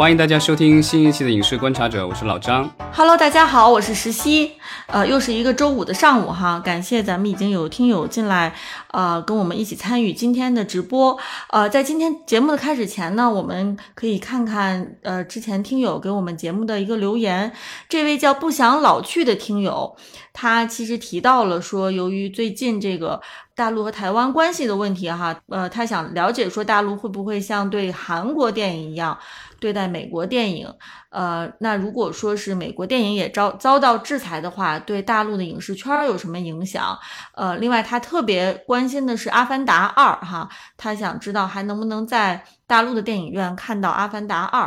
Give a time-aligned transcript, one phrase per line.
[0.00, 2.66] 欢迎大家收听新一期的《影视观察者》，我是老张。
[2.90, 4.52] Hello，大家好，我是石溪。
[4.86, 8.54] 呃，又是一个周五的上午哈，感谢咱们已经有听友进来，
[8.92, 11.18] 呃，跟我们一起参与今天的直播。
[11.50, 17.52] 呃，在今天节目的开始前呢，我们可以看看呃之前听友给我们节目的一个留言。
[17.86, 19.94] 这位叫不想老去的听友，
[20.32, 23.20] 他其实提到了说，由于最近这个
[23.60, 29.18] 大陆和台湾关系的问题哈，呃，他想了解说大陆会不会像对韩国电影一样。
[29.58, 30.66] 对待美国电影，
[31.10, 36.98] 呃，那如果说是美国电影也遭遭到制裁的话，对大陆的影视圈有什么影响？
[37.34, 44.66] 呃，另外他特别关心的是《阿凡达二》哈，他想知道还能不能在大陆的电影院看到《阿凡达二》。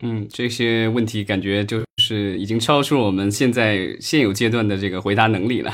[0.00, 5.72] 嗯，这些问题感觉就是已经超出了我们现在现有阶段的这个回答能力了。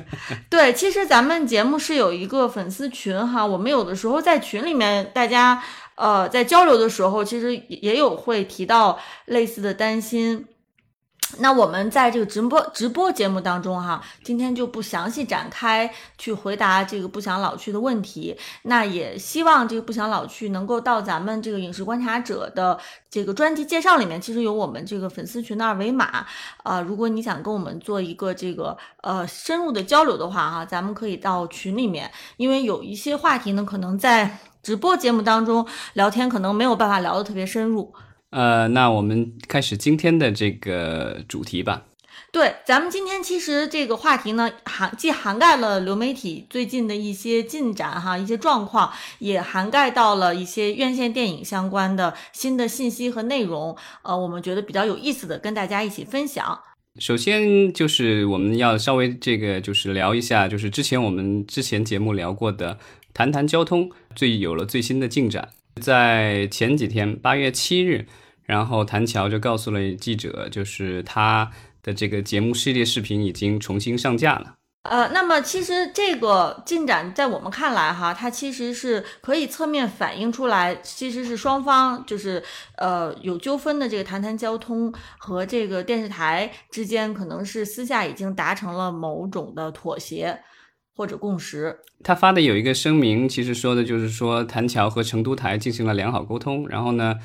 [0.50, 5.62] 对，其实咱们节目是有一个粉丝群哈，我们有的时候在群里面大家。
[5.96, 10.46] 呃，在交流的时候，其实也有会提到类似的担心。
[11.38, 18.36] 那我们在这个直播直播节目当中，哈，今天就不详细展开去回答这个不想老去的问题。
[18.62, 22.78] 那也希望这个不想老去能够到咱们这个影视观察者的
[23.08, 26.26] 这个专辑介绍里面，其实有我们这个粉丝群的二维码。
[26.62, 34.38] 啊，如果你想跟我们做一个这个呃深入的交流的话，哈，咱们可以到群里面，因为有一些话题呢，可能在。
[34.62, 37.94] 直播节目当中聊天可能没有办法聊得特别深入，
[38.30, 41.82] 呃，那我们开始今天的这个主题吧。
[42.32, 53.76] 对，咱们今天其实这个话题呢，涵既涵盖了流媒体最近的一些进展哈，一些状况，也涵盖到了一些院线电影相关的新的信息和内容。
[54.02, 56.60] 呃，我们觉得比较有意思的，跟大家一起分享。
[57.00, 62.78] 首先就是我们要稍微这个就是聊一下，就是之前我们之前节目聊过的。
[63.12, 65.48] 谈谈交通最有了最新的进展，
[65.80, 68.06] 在前几天八月七日，
[68.42, 71.50] 然后谭乔就告诉了记者，就是他
[71.82, 74.54] 的这个节目系列视频已经重新上架了。
[74.82, 82.42] 呃，那么其实这个进展在我们看来哈，它其实是可以侧面反映出来，其实是双方就是
[82.78, 90.42] 呃有纠纷的这个谈谈交通和这个电视台之间，可能是私下已经达成了某种的妥协。
[91.00, 96.68] 或者共识，他发的有一个声明，其实说的就是说，谭桥和成都台进行了良好沟通。
[96.68, 97.18] 然后呢，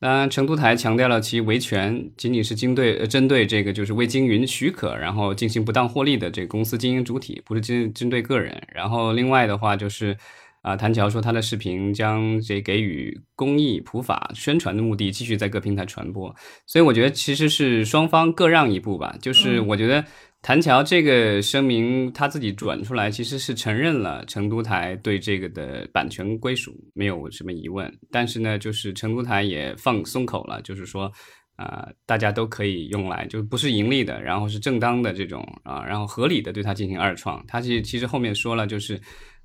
[0.00, 8.62] 当然成都台强调了其维权仅仅是针对针对这个就是未经允许可，然后进行不当获利的这个公司经营主体，不是针针对个人。
[8.74, 10.16] 然后另外的话就是，
[10.62, 16.34] 啊，谭乔说他的视频将这给予公益普法宣传的目的，继续在各平台传播。
[16.66, 20.02] 所以我觉得其实是双方各让一步吧，就是我觉得。
[20.48, 31.12] 谭乔这个声明他自己转出来，其实是承认了成都台对这个的版权归属没有什么疑问，但是呢，就是成都台也放松口了，就是说，
[31.56, 37.44] 啊，大家都可以用来，就不是盈利的，然后是正当的这种啊，然后合理的对它进行二创。
[37.46, 38.98] 他其其实后面说了，就是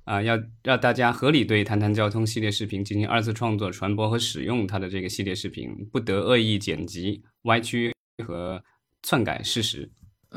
[0.04, 7.92] 啊，要让大家合理对谈谈交通系列视频进行二次创作、传播和使用它的这个系列视频，不得恶意剪辑、歪曲
[8.26, 8.58] 和
[9.02, 9.86] 篡改事实。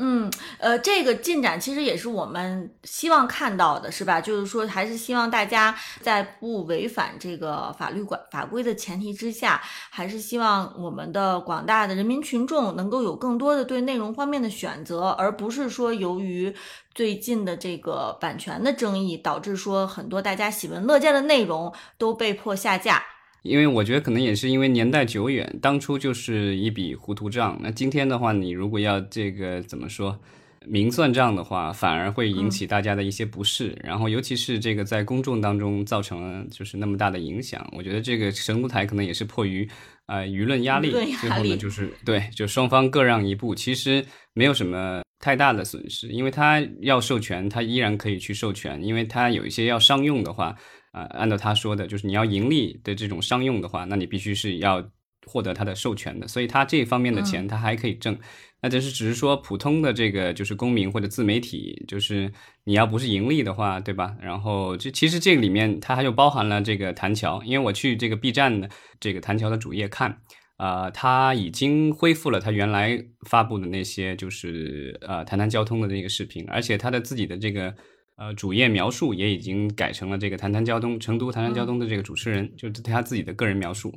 [0.00, 4.20] 嗯，呃，这个进展其实也是我们希望看到的，是吧？
[4.20, 9.60] 就是说，还是希望大家在不违反这个法律管法规的前提之下，
[9.90, 16.54] 还是希望我们的广大的人民群众能够有更多的对内容方面的选择，而不是说由于
[16.94, 23.02] 最近的这个版权的争议，导致说很多大家喜闻乐见的内容都被迫下架。
[23.48, 27.58] 因为我觉得可能也是因为年代久远，当初就是一笔糊涂账。
[27.62, 30.20] 那今天的话，你如果要这个怎么说
[30.66, 33.74] 明算账的话，反而会引起大家的一些不适。
[33.82, 37.66] 然后，尤其是这个在公众当中造成了就是那么大的影响。
[37.74, 39.66] 我觉得这个神都台可能也是迫于
[40.06, 44.04] 呃舆论压力，最后呢就是对，就双方各让一步，其实
[44.34, 50.54] 没有什么太大的损失，因为他要授权，他依然可以去授权，因为他有一些要商用的话。
[50.92, 54.82] 啊，按照他说的，就是你要盈利的这种商用的话，那你必须是要
[55.26, 58.18] 获得他的授权的，所以他这方面的钱他还可以挣。
[58.60, 62.32] 那就是只是说普通的这个就是公民或者自媒体，就是
[62.64, 64.16] 你要不是盈利的话，对吧？
[64.20, 68.68] 然后这其实这个里面它还就包含了这个弹桥，因为我去这个 B 站的
[68.98, 70.20] 这个弹桥的主页看，
[70.56, 77.72] 啊，他已经恢复了他原来发布的那些就是呃谈谈交通的那个视频，而且他的自己的这个。
[78.18, 83.96] 呃，主页描述也已经改成了这个谈谈交通，成都谈谈交通的这个主持人，就是他自己的个人描述。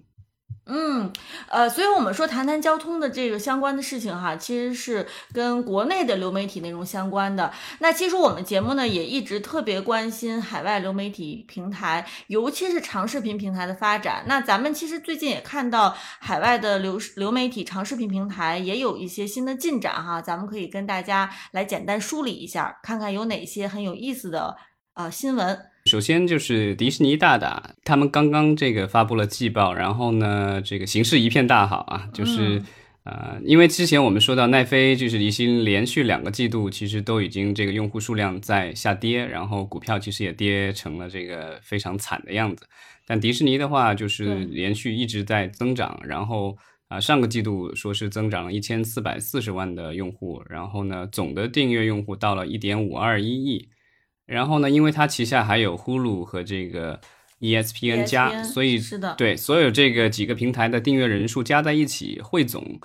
[0.67, 1.11] 嗯，
[1.49, 7.51] 呃，所以我们说谈谈交通的这个相关的事情哈，其实是跟国内的流媒体内容相关的。
[7.79, 14.23] 那其实我们节目呢也一直特别关心海外流媒体平台，尤其是长视频平台的发展。
[14.27, 24.55] 那咱们其实最近也看到海外的流流媒体长视频平台也有一些新的进展哈，咱们可以跟大家来简单梳理一下，看看有哪些很有意思的
[24.93, 25.70] 呃新闻。
[25.85, 32.61] 首先就是迪士尼大大，他们刚刚这个发布了季报，然后呢，这个形势一片大好啊，就是
[33.03, 42.67] 呃，因为之前我们说到奈飞就是已经连续两个季度，其实都已经这个用户数量在下跌，然后股票其实也跌成了这个非常惨的样子。
[43.07, 46.55] 但迪士尼的话，就是连续一直在增长，然后
[46.89, 53.67] 啊，上个季度说是增长了一千四百四十万的用户，然后呢，总的订阅用户到了一点五二一亿。
[54.31, 56.99] 然后呢，因为它旗下还有 Hulu 和这个
[57.41, 62.79] ESPN 加，所以是的，对所有这个几个平台的订阅人数加在一起，汇总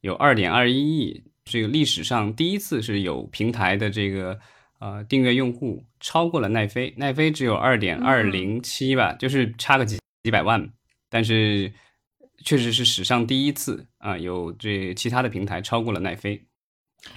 [0.00, 4.38] 有二点二一亿，这个历史上第一次是有平台的这个
[4.78, 10.70] 呃订阅用户超过了奈飞，奈飞只有二点二零七吧，就是差个几几百万，
[11.10, 11.72] 但是
[12.44, 16.44] 确实是史上第一次啊，有这其他的平台超过了奈飞。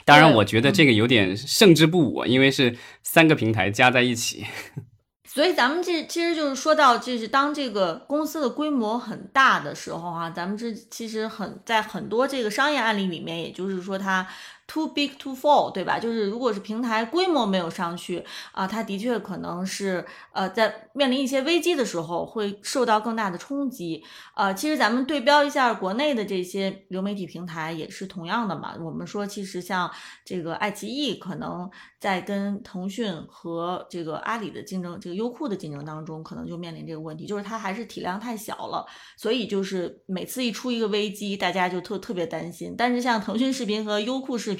[0.03, 4.45] 当然，我觉得这个有点胜之不武，因为是三个平台加在一起。
[5.27, 14.27] 所以咱们这其实就是说到，就是当这个公司的规模很大的时候啊，咱们这其实很在很多这个商业案例里面，也就是说它。
[14.67, 15.99] Too big to fall，对吧？
[15.99, 20.03] 就是如果是平台规模没有上去啊，它的确可能是
[20.33, 24.03] 呃，在面临一些危机的时候会受到更大的冲击。
[24.35, 28.75] 呃，其实咱们对标一下国内的这些流媒体平台也是同样的嘛。
[28.79, 29.89] 我们说，其实像
[30.25, 31.69] 这个爱奇艺，可能
[31.99, 38.83] 在跟腾讯和这个阿里的竞争，这个优酷的竞争当中，可能就面临这个问题，就是它还是体量太小了，
[39.15, 42.73] 所以就是每次一出一个危机，大家就特特别担心。
[42.75, 44.54] 但是像腾讯视频和优酷视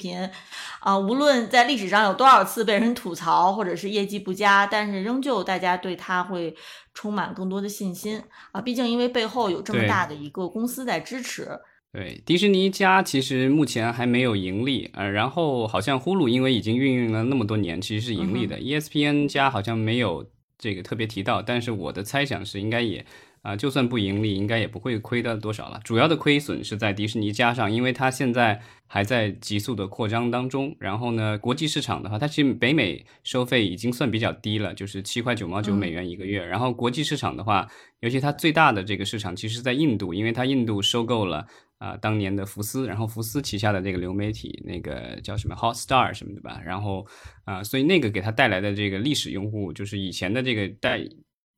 [0.80, 6.54] 啊，无论在历史上有多少次被人吐槽，或者是业绩不佳，但是仍旧大家对它会
[6.94, 8.22] 充满更多的信心
[8.52, 8.60] 啊。
[8.60, 11.48] 毕竟因为背后有这么大的一个公司在支持。
[11.92, 18.58] 对，迪士尼家其实目前还没有盈利，呃，然后好像呼噜因为已经运营了那么多年，其实是盈利的。
[18.58, 20.26] ESPN 家好像没有
[20.58, 23.06] 这个特别提到，但是我的猜想是应该也。
[23.46, 25.80] 啊，就算不盈利，应该也不会亏到多少了。
[25.84, 30.74] 主要的亏损是在迪士尼加上，因为它现在还在急速的扩张当中。
[30.80, 36.44] 然后呢，国际市场的话，它其实北美收费已经算比较低了，就是七块九毛九美元一个月。
[36.44, 37.68] 然后国际市场的话，
[38.00, 41.46] 尤其它最大的这个市场其实在印度，因为它印度收购了
[41.78, 46.60] 啊当年的福斯，然后福斯旗下的这个流媒体那个叫什么 Hot Star 什么的吧。
[46.66, 47.06] 然后
[47.44, 51.00] 啊，所以那个给它带来的这个历史用户，就是以前的这个带，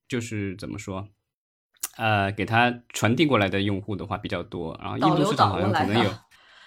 [0.06, 1.08] 就是怎么说？
[1.98, 6.10] 呃，给他传递过来的用户的话比较多，然后印度市场好像可能有，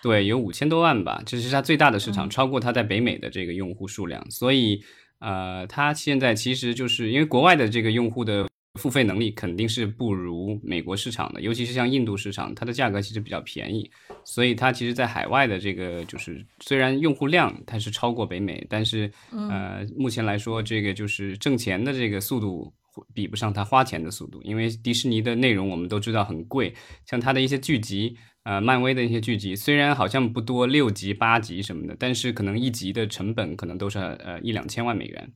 [0.04, 4.83] 对，有五千多万吧，这是它最大的市场，超过它在北美的这个用户数量，所以
[5.19, 8.45] 呃，它现在其实就是因为国外的这个用户的
[8.80, 13.89] 付费能力肯定是不如美国市场的，尤其是像印度市场，它的价格其实比较便宜，
[14.25, 22.74] 所以它其实，在海外的这个就是虽然用户量它是超过北美，但是呃，目前来说这个就是挣钱的这个速度。
[23.14, 26.74] 比不上他花钱的速度，因为迪士尼的内容我们都知道很贵，
[27.06, 35.34] 像它的一些剧集，呃，漫威的一些剧集，虽然好像不多，六集、八集什么的，但是可能一集的成本可能都是呃一两千万美元。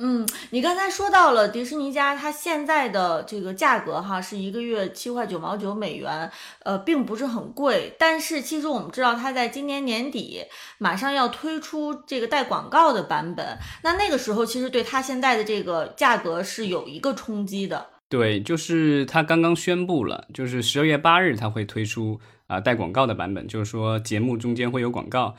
[0.00, 6.30] 嗯，你刚才说到了迪士尼家，它现在的这个价格哈是一个月七块九毛九美元，
[6.62, 7.92] 呃，并不是很贵。
[7.98, 10.44] 但是其实我们知道，它在今年年底
[10.78, 17.86] 马上要推出这个带广告的版本，那那个时候其实对它现在的这个价格是有一个冲击的。
[18.08, 25.34] 对，就是它刚刚宣布了，就是十二月八日它会推出啊带广告的版本，就是说节目中间会有广告。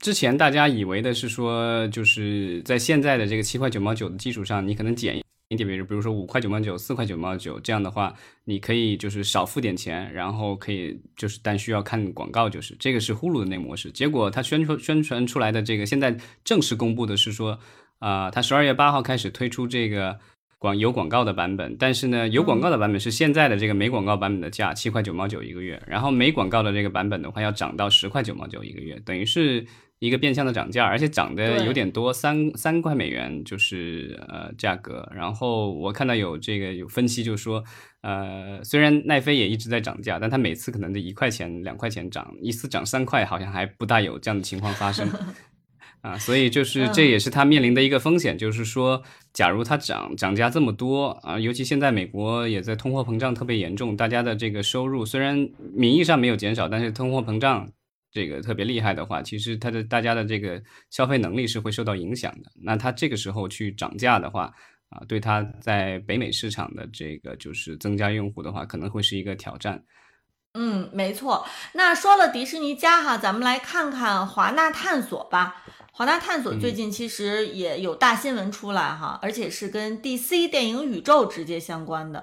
[0.00, 5.16] 之前大家以为的是说，就是在现在的这个七块九毛九的基础上，你可能减
[5.48, 8.14] 一点，比如比如说五块九毛九、四块九毛九这样的话，
[8.44, 13.92] 你可以就是少付点钱，然后可以就是但需要看广告，就是这个是呼噜的那模式。
[13.92, 17.58] 结果他宣传宣传出来的这个，现在正式公布的是说，
[17.98, 20.18] 啊，他十二月八号开始推出这个。
[20.66, 29.64] 广有广告的版本，但是呢，有广告的版本是现在的这个没广告版本的价七块九毛九一个月，然后没广告的这个版本的话要涨到十块九毛九一个月，等于是
[30.00, 35.08] 一个变相的涨价，而且涨的有点多，三三块美元就是呃价格。
[35.14, 37.62] 然后我看到有这个有分析就说，
[38.02, 45.08] 呃，虽然奈飞也一直在涨价，但它每次可能得一块钱两块钱涨，一次涨三块好像还不大有这样的情况发生。
[46.06, 55.36] 啊，所以就是这也是它面临的一个风险，就是说，假如它涨涨价这么多啊，尤其现在美国也在通货膨胀特别严重，大家的这个收入虽然
[55.74, 57.68] 名义上没有减少，但是通货膨胀
[58.12, 62.52] 这个特别厉害的话，其实它的大家的这个消费能力是会受到影响的。
[62.62, 64.52] 那它这个时候去涨价的话，
[64.90, 69.82] 啊，对它在北美市场的这个就是增加用户的话，可能会是一个挑战。
[70.54, 71.44] 嗯，没错。
[71.74, 75.64] 那说了迪士尼家哈，咱们来看看华纳探索吧。
[75.96, 82.22] 华纳探索最近其实也有大新闻出来哈，而且是跟 DC 电影宇宙直接相关的。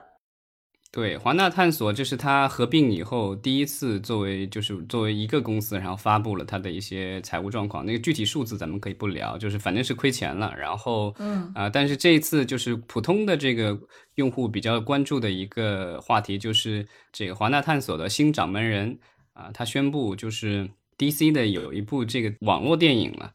[0.91, 7.83] 对，华纳探索这是它合并以后第一次作为就是作为一个公司，然后发布了它的一些财务状况。
[7.83, 10.53] 那个具体数字咱们可以不聊，就是反正是亏钱了。
[10.55, 13.75] 然后，嗯啊，但是这一次就是普通的这个
[14.13, 18.99] 用户比较关注的一个话题，就是这个华纳探索的新掌门人
[19.33, 23.33] 啊，他宣布就是 DC 的有一部这个网络电影了啊，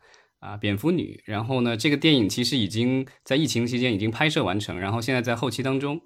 [0.57, 1.23] 蝙蝠女。
[1.25, 6.00] 然后呢，这个电影其实已经在疫情期间已经拍摄完成，然后现在在后期当中。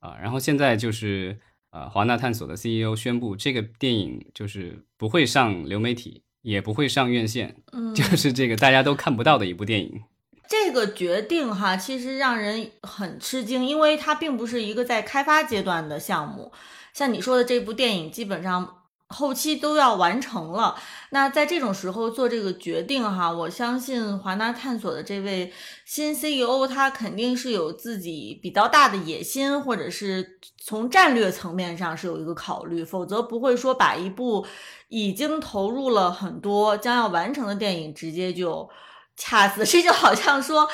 [0.00, 1.38] 啊，然后现在就是
[1.70, 10.02] 呃，华纳探索的 CEO 宣布，这个电影就是不会上流媒体，也不会上院线，嗯， 就是这个大家都看不到的一部电影。
[10.48, 16.50] 这个决定哈，其实让人很吃惊，因为它并不是一个在开发阶段的项目，
[16.92, 18.81] 像你说的这部电影，基本上。
[19.12, 20.74] 后期都要完成了，
[21.10, 25.52] 那在这种时候做这个决定哈，我相信华纳探索的这位
[25.84, 34.46] 新 CEO 他肯定是有自己比较大的野心，或者是从战略层面上是有一个考虑，否则不会说把一部
[34.88, 38.68] 已经投入了很多将要完成的电影直接就。
[39.16, 40.68] 掐死，这就好像说，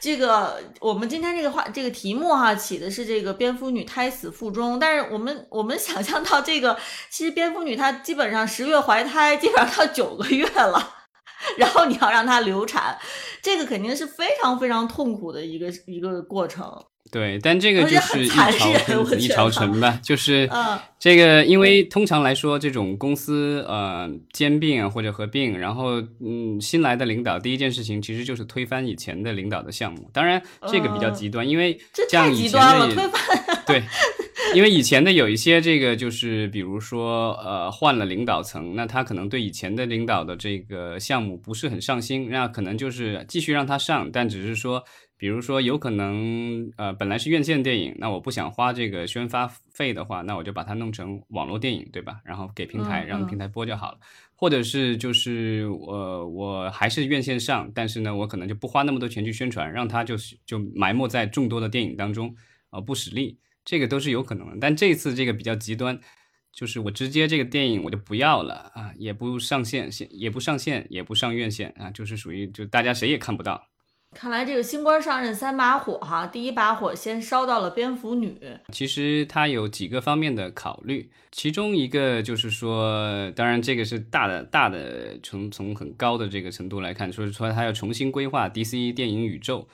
[0.00, 6.78] 这个我们今天这个话这个题目哈起的是这个蝙蝠女胎死腹中，但是我们我们想象到这个，
[7.10, 10.94] 其实蝙蝠女她基本上十月怀胎，基本上到九个月了，
[11.58, 12.98] 然后你要让她流产，
[13.42, 16.86] 这个肯定是非常非常痛苦的一个一个过程。
[17.12, 30.08] 对，但这个就是一朝一朝臣吧，就是嗯，这个，因为通常来说，这种公司呃兼并或者合并，然后嗯新来的领导第一件事情其实就是推翻以前的领导的项目。
[30.12, 32.94] 当然这个比较极端，因为这样以前的也
[33.66, 33.82] 对，
[34.54, 44.84] 因为以前的有一些这个就是比如说呃换了领导层，那他可能对以前的领导的这个项目不是很上心，那可能就是继续让他上，但只是说。
[45.20, 52.22] 比如说，有可能，呃，本来是院线电影，那我不想花这个宣发费的话，那我就把它弄成网络电影，对吧？
[52.24, 53.98] 然后给平台，让平台播就好了。
[54.34, 62.34] 或者是就是我我还是院线上，但是呢，我可能就不花那么多钱去宣传，让它就就埋没在众多的电影当中，
[62.70, 64.56] 呃，不使力，这个都是有可能的。
[64.58, 66.00] 但这次这个比较极端，
[66.50, 73.69] 就是我直接这个电影我就不要了啊，也不上线，线也不上线，也不上院线啊，就是属于就大家谁也看不到。
[74.16, 78.38] 看来这个新官上任三把火哈，第一把火先烧到了蝙蝠女。
[78.72, 89.68] 其实她有几个方面的考虑，其中一个就是说，当然这个是大的大的从从很高的这个程度来看，说是说她要重新规划 DC 电影宇宙。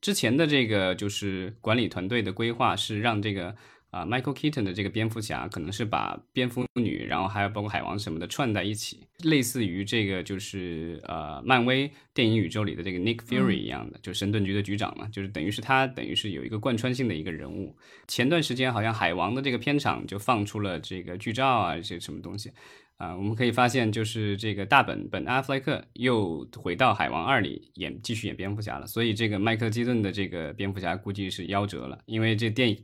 [0.00, 3.54] 之前的这个就是管理团队的规划是让这个。
[3.90, 17.74] 啊，Michael Keaton 的这个蝙蝠侠可能是把蝙蝠女，然后还有包括海王什么的串在一起，类似于这个就是呃漫威电影宇宙里的这个 Nick Fury 一样的，就神盾局的局长嘛，就是等于是他等于是有一个贯穿性的一个人物。
[18.06, 22.52] 前段时间好像海王的这个片场就放出了这个剧照啊，这些什么东西
[22.98, 32.78] 啊，我们可以发现就是这个大本本阿弗莱克又回到海王二里演继续演蝙蝠侠了，所以这个迈克基顿的这个蝙蝠侠估计是夭折了，因为这电影。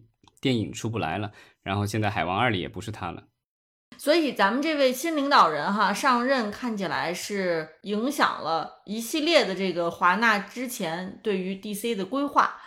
[0.45, 1.33] 电影出不来了，
[1.63, 3.25] 然后现在《海王二》里也不是他了，
[3.97, 12.61] 所以咱们这位新领导人哈上任，看起来是影响了一系列的这个华纳之前对于 DC 的规划。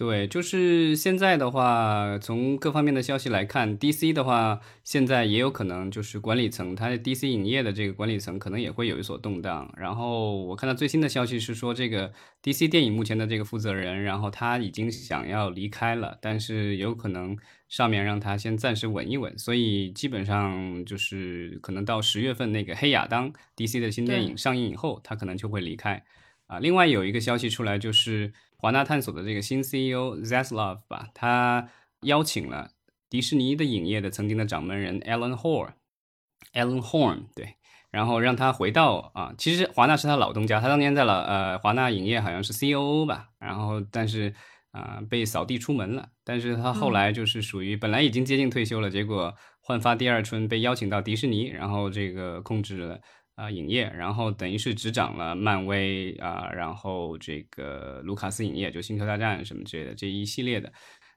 [0.00, 9.70] 对，就是现在的话，从各方面的消息来看，DC 的话，现在也有可能就是管理层，它 DC 影业的这个管理层可能也会有一所动荡。
[9.76, 12.10] 然后我看到最新的消息是说，这个
[12.42, 17.36] DC 电影目前的这个负责人，然后他已经想要离开了，但是有可能
[17.68, 19.38] 上面让他先暂时稳一稳。
[19.38, 26.02] 所以基本上就是可能到十月份那个黑亚当 DC 的新电影上映以后，他可能就会离开。
[26.46, 28.32] 啊，另外有一个消息出来就是。
[28.60, 31.68] 华纳探索的这个新 CEO Zaslav 吧，他
[32.02, 32.70] 邀请了
[33.08, 37.56] 迪士尼的影业的曾经的掌门人 Alan Horn，Alan Horn 对，
[37.90, 44.34] 然后让他回到啊，其实华纳是他老东家，他当年在了呃华纳影业好像是 COO 吧，然后但是
[44.70, 49.34] 啊被扫地出门了，但是他后来就是属于本来已经接近退休了，结果
[49.70, 52.98] 焕发第二春，被邀请到迪士尼，然后这个控制了。
[53.36, 60.70] 啊影业，然后等于是执掌了漫威啊，然后这个卢卡斯影业，就星球大战什么之类的这一系列的。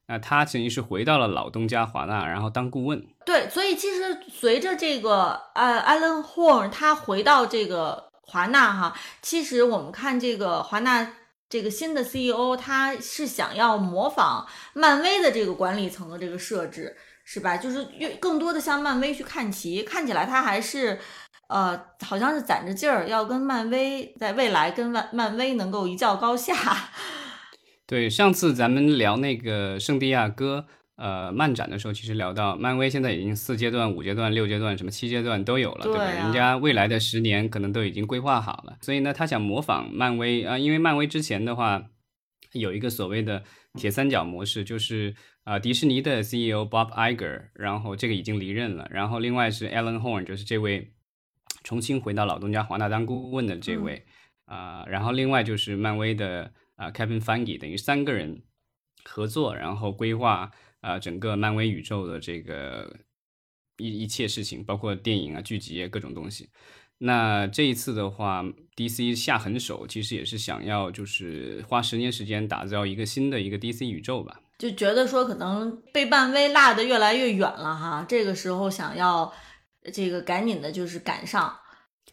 [0.08, 3.06] 那他等于是回到了老东家华纳，然后当顾问。
[3.26, 11.14] 对，所以其实随着这个呃，Alan Horn 他回到这个华纳哈，其实我们看这个华纳
[11.50, 17.58] 这个新的 CEO，他是想要模仿漫威的这个管理层的这个设置，是吧？
[17.58, 21.00] 就是越更多的向漫威去看齐，看起来他还是
[21.48, 26.54] 呃，好像是攒着劲儿要跟漫威在未来跟漫漫威能够一较高下。
[27.86, 30.66] 对，上次咱们聊那个圣地亚哥
[30.96, 36.06] 呃漫展的时候，其实聊到漫威现在已经四阶段、五阶段、六阶段，什么七阶段都有了，对吧？
[36.06, 41.84] 人家未来的十年可能都已经规划好了，所以呢，他想模仿漫威啊，因为漫威之前的话
[42.54, 43.44] 有一个所谓的
[43.76, 45.14] 铁三角模式，就是
[45.44, 50.94] 啊，迪士尼的 CEO Bob Iger，然后这个已经离任了，然后另外是 Alan Horn，就是这位
[51.64, 54.06] 重新回到老东家华纳当顾问的这位
[54.46, 56.54] 啊，然后另外就是漫威的。
[56.76, 58.42] 啊，Kevin Feige 等于三个人
[59.06, 60.50] 合作，然后规划
[60.82, 62.98] 啊整个漫威宇宙的这个
[63.78, 66.50] 一一切事情，包括电影啊、剧集各种东西。
[66.98, 68.44] 那这一次的话
[68.76, 74.42] ，DC 下狠手，其实也是想要就是花十年时间打造一个新的一个 DC 宇宙吧。
[74.58, 79.34] 就觉得说可能被漫威落得越来越远了哈，这个时候想要
[79.92, 81.54] 这个赶紧的就是赶上。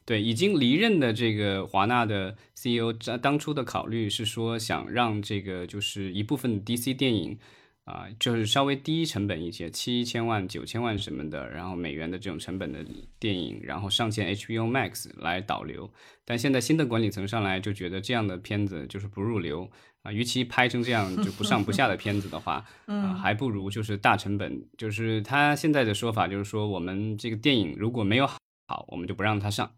[0.04, 2.92] 对，已经离任的这个华纳的 CEO，
[3.22, 7.38] 当初的考虑是说，想让这个就是一部分 DC 电影
[7.84, 12.84] 啊，就是稍微低成本一些，七千万、九千万什么的，然后美元的这种成本的
[13.20, 15.88] 电影，然后上线 HBO Max 来导流。
[16.24, 19.70] 但现在新的管理层上来就觉得这样的片子就是不入流
[20.02, 24.64] 啊，与其拍成这样就不上不下的片子的话， 啊，还不如就是大成本。
[24.76, 28.26] 就是他现在的说法就是说，我们这个电影如果没有
[28.66, 29.72] 好，我们就不让它上。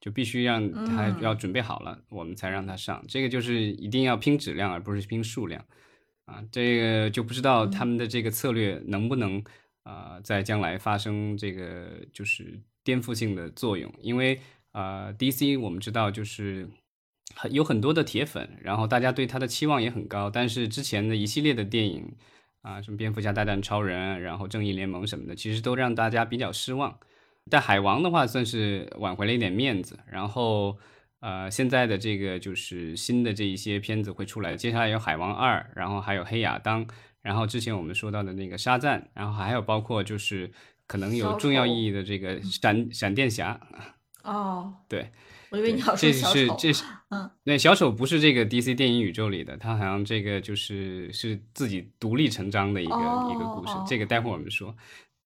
[0.00, 3.02] 就必须让他要准备好了，我们才让他上。
[3.08, 5.64] 这个就是一定要拼质量，而不是拼数量
[6.26, 6.44] 啊。
[6.52, 9.42] 这个就不知道他们的这个策略能不能
[9.82, 13.90] 啊，在将来发生这个就是颠覆性的作用。
[14.02, 14.38] 因为
[14.72, 16.83] 啊，DC 我们知道就是很
[17.50, 20.30] 有很多的铁粉，然后大家对他的期望也很高。
[20.30, 22.14] 但是之前的一系列的电影
[22.62, 26.98] 啊，什么蝙蝠侠大战超人，然后正义联盟什么的，其实都让大家比较失望。
[27.50, 30.78] 但海王的话算是挽回了一点面子，然后
[31.20, 36.86] 呃现在的这个就是新的这一些片子会出来，接下来有海王二，然后还有黑亚当，
[37.20, 40.50] 然后之前我们说到的那个沙赞，然后还有包括就是
[40.86, 43.60] 可能有重要意义的这个闪闪电侠。
[44.24, 45.12] 哦，对，
[45.54, 46.34] 我以为你要说小丑。
[46.34, 54.74] 这是这是嗯，那小丑不是这个 DC 电影宇宙里的，他好像这个就是是自己独立成章的一个一个故事，这个待会儿我们说。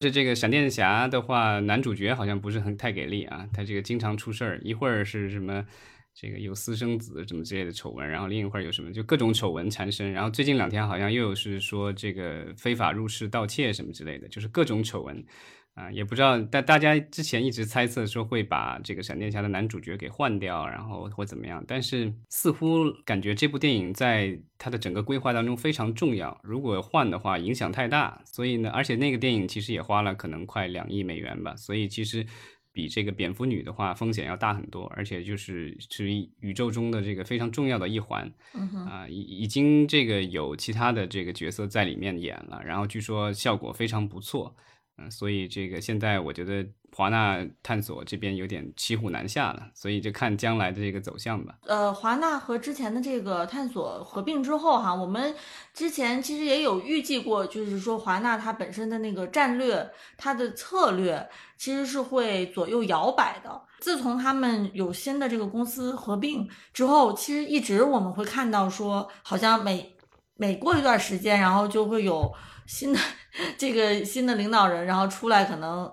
[0.02, 5.64] 是这个闪电侠的话，男主角好像不是很太给力啊，他这个经常出事儿，一会儿是什么
[6.14, 15.24] 这个有私生子什么之类的丑闻，然后另一会儿有什么就各种丑闻缠身，然后最近两天好像又有是说这个非法入室盗窃什么之类的，就是各种丑闻。
[15.78, 32.26] 啊，也不知道，但大家之前一直猜测说会把这个闪电侠的男主角给换掉，然后或怎么样，但是似乎感觉这部电影在它的整个规划当中非常重要，如果换的话影响太大，所以呢，而且那个电影其实也花了可能快两亿美元吧，所以其实
[32.72, 36.10] 比这个蝙蝠女的话风险要大很多，而且就是是
[36.40, 38.28] 宇宙中的这个非常重要的一环，
[38.88, 44.56] 啊，已已经这个有其他的这个角色在里面演了，然后据说效果非常不错。
[44.98, 51.54] 嗯，所以这个现在我觉得华纳探索这边有点骑虎难下了，所以就看将来的这个走向吧。
[51.66, 55.32] 呃，华纳和之前的这个探索合并之后哈，我们
[55.72, 63.62] 之前其实也有预计过，就是说华纳它本身的那个战略、它的策略其实是会左右摇摆的。
[63.78, 69.94] 自从他们有新的这个公司合并之后，其实一直我们会看到说，好像每
[70.34, 72.34] 每过一段时间，然后就会有。
[72.68, 73.00] 新的
[73.58, 75.90] 这个新的领导人，然后出来可能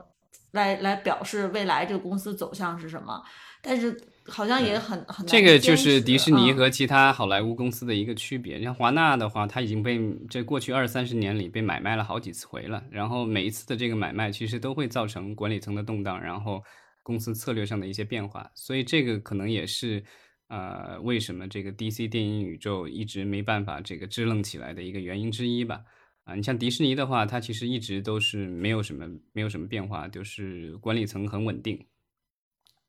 [0.51, 3.23] 来来表示未来这个公司走向是什么，
[3.63, 8.61] 但是好像也很很这个就是迪士尼和其他好莱坞公司的一个区别。
[8.61, 16.61] 像华纳的话，它已经被这过去二三十年里被买卖了好几次回了，然后每一次的这个买卖其实都会造成管理层的动荡，然后
[17.03, 20.03] 公司策略上的一些变化，所以这个可能也是
[20.49, 25.81] 呃为什么这个 DC 电影宇宙一直没办法这个支棱起来的一个原因之一吧。
[26.25, 31.85] 啊，你像迪士尼的话，它其实一直都是没有什么没有什么变化，就是管理层很稳定。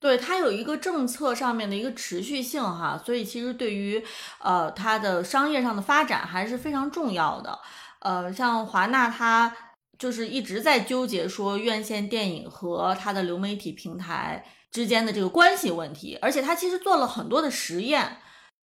[0.00, 4.02] 对，它有一个政策上面的一个持续性哈，所以其实对于
[4.40, 7.58] 呃它的商业上的发展还是非常重要的。
[8.00, 9.54] 呃，像华纳，它
[9.98, 14.44] 就是一直在纠结说院线电影和它的流媒体平台。
[14.72, 18.18] 之间的这个关系问题，而且它其实做了很多的实验。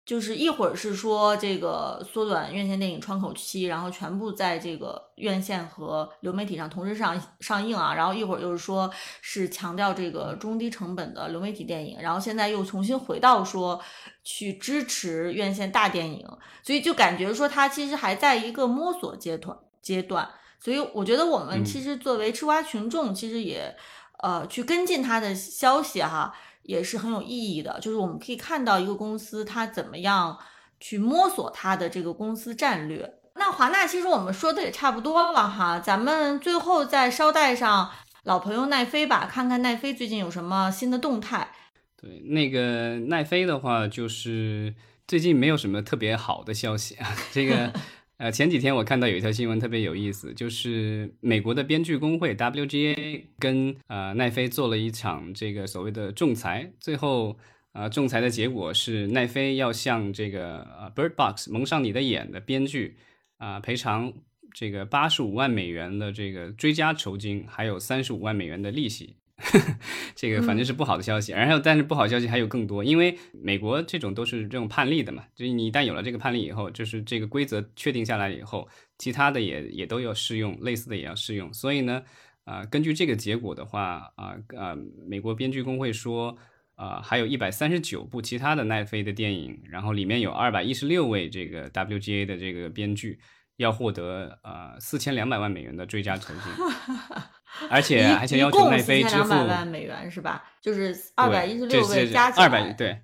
[0.08, 8.90] 就是一会儿是说这个缩短院线电影窗口期，然后全部在这个院线和流媒体上同时上上映啊，然后一会儿又是说
[9.20, 13.78] 是强调这个中低成本的流媒体电影，然后现在又重新回到说
[14.24, 16.26] 去支持院线大电影，
[16.62, 20.26] 所以就感觉说它其实还在一个摸索阶段阶段，
[20.58, 23.76] 所以我觉得我们其实作为吃瓜群众，其实也
[24.22, 26.34] 呃去跟进它的消息哈。
[26.68, 30.38] 也是很有意义的，就是我们可以看到一个公司它怎么样
[30.78, 33.10] 去摸索它的这个公司战略。
[33.36, 37.90] 那华纳其实我们说的也差不多了哈，咱们最后再捎带上
[38.24, 41.50] 老朋友奈飞吧，看看奈飞最近有什么新的动态。
[41.98, 44.74] 对，那个奈飞的话，就是
[45.06, 47.72] 最近没有什么特别好的消息啊，这个。
[48.18, 57.38] 呃，前几天我看到有一条新闻特别有意思，就是美国的编剧工会 WGA 跟呃奈飞做了一场这个所谓的仲裁，最后
[57.74, 62.96] 呃仲裁的结果是奈飞要向这个呃 Bird Box 蒙上你的眼的编剧
[63.36, 64.12] 啊赔偿
[64.52, 69.14] 这个八十五万美元的这个追加酬金，还有三十五万美元的利息。
[70.16, 81.54] 这个反正是不好的消息，然后但是不好消息还有更多，因为美国这种都是这种判例的嘛，就是你一旦有了这个判例以后，就是这个规则确定下来以后，其他的也也都要适用，类似的也要适用。
[81.54, 82.02] 所以呢，
[82.44, 86.36] 啊，根据这个结果的话，啊啊，美国编剧工会说，
[86.74, 93.20] 啊，还有一百三十九部其他的奈飞的电影，然后里面有二百一十六位这个 WGA 的这个编剧
[93.56, 96.52] 要获得呃四千两百万美元的追加酬金。
[97.70, 100.44] 而且而且要求奈飞支付两百万美元是吧？
[100.60, 102.98] 就是二百一十六位加起来，二百对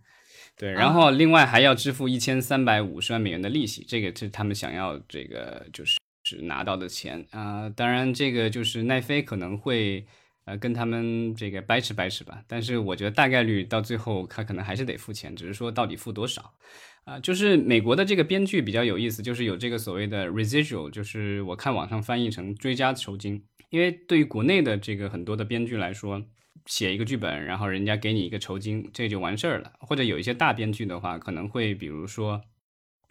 [0.57, 7.69] 对，然后另外还要支付一千三百五十万美元的利息，这个是他们想要这个就是是拿到的钱啊。
[7.69, 10.07] 当然，这个就是奈飞可能会
[10.45, 16.55] 呃跟他们这个掰扯掰扯吧，但是我觉得大概率到最后他可能还是得付钱，只是说到底付多少
[17.05, 17.19] 啊。
[17.19, 23.43] 就是美国的这个编剧比较有意思，就是有这个所谓的 residual，就是我看网上翻译成追加酬金。
[23.75, 26.25] 因为对于国内的这个很多的编剧来说，
[26.65, 29.73] 写一个剧本，然后人家给你一个酬金，这就完事儿了。
[29.81, 32.41] 或者有一些大编剧的话，可能会比如说，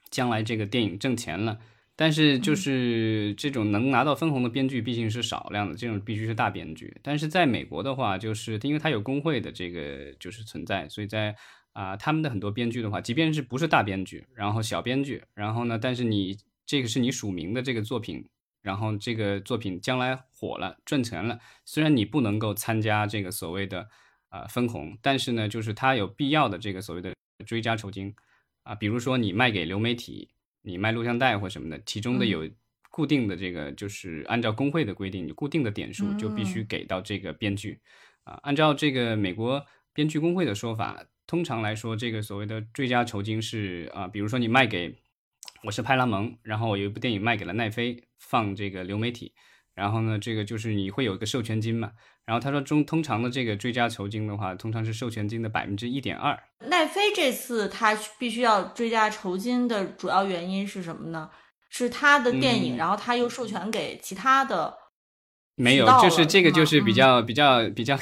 [0.10, 1.60] 将来这个电影挣钱了，
[1.97, 6.95] 但是就是这种能拿到分红的编剧毕竟是少量的，这种必须是大编剧。
[7.04, 11.36] 但是在美国的话，就是因为它有工会的这个就是存在，所以在
[11.73, 18.26] 啊他们的很多编剧的话，即便是不是大编剧，然后小编剧，然后呢，但是你这个是你署名的这个作品。
[18.63, 23.89] 然后这个作品将来火了赚钱了，虽然你不能够参加这个所谓的
[24.30, 27.13] 啊分红，但是呢，就是它有必要的这个所谓的
[27.45, 28.15] 追加酬金
[28.63, 30.30] 啊，比如说你卖给流媒体，
[30.62, 32.49] 你卖录像带或什么的，其中的有
[32.89, 37.82] 固定的这个就是按照工会的规定，你固定的点数就必须给到这个编剧
[38.23, 38.39] 啊。
[38.43, 44.95] 按照这个美国编剧工会的说法，通常来说，这个所谓的追加酬金是啊，比如说你卖给。
[45.65, 49.34] 我是派拉蒙，然后我有一部电影卖给了奈飞，放这个流媒体，
[49.74, 51.92] 然后呢，这个就是你会有一个授权金嘛，
[52.26, 56.38] 然后他说中通常的这个追加酬金的话，通常是授权金的百分之一点二。
[56.68, 61.30] 奈飞这次他必须要追加酬金的主要原因是什么呢？
[61.70, 64.74] 是他的电影，然后他又授权给其他的，
[65.56, 67.98] 没有，就是这个就是比较比较比较。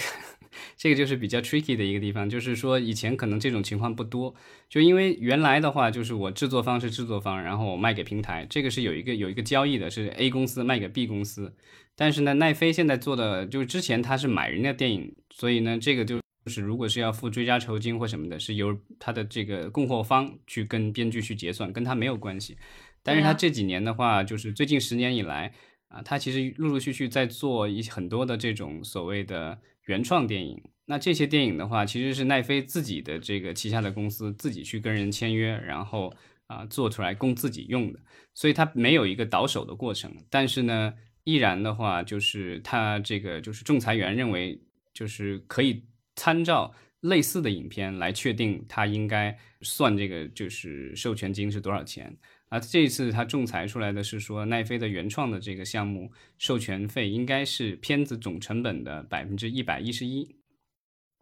[0.75, 4.33] 这个就是比较 tricky 的一个地方，就是说以前可能这种情况不多，
[4.69, 11.53] 就因为原来的话就是我制作方是制作方，然后我卖给平台，这个是有一个有一个交易的，是 A 公司卖给 B 公司。
[11.95, 22.57] 但是呢，奈飞现在做的就是之前他是买人家电影，所以呢，这个就是如果是要付追加酬金或什么的，是由他的这个供货方去跟编剧去结算，跟他没有关系。
[23.03, 25.53] 但是他这几年的话，就是最近十年以来
[25.89, 29.59] 啊，他其实陆陆续续在做一很多的这种所谓的。
[29.85, 36.13] 原创电影，那这些电影的话，其实是奈飞自己的这个旗下的公司自己去跟人签约，然后
[36.47, 37.99] 啊做出来供自己用的，
[38.33, 40.13] 所以它没有一个倒手的过程。
[40.29, 44.61] 但是呢，依然的话，就是他这个就是仲裁员认为，
[44.93, 45.83] 就是可以
[46.15, 52.15] 参照类似的影片来确定他应该算这个就是授权金是多少钱。
[52.51, 60.35] 啊，这一次他仲裁出来的是说，奈飞的原创的这个项目授权费应该是片子总成本的百分之一百一十一，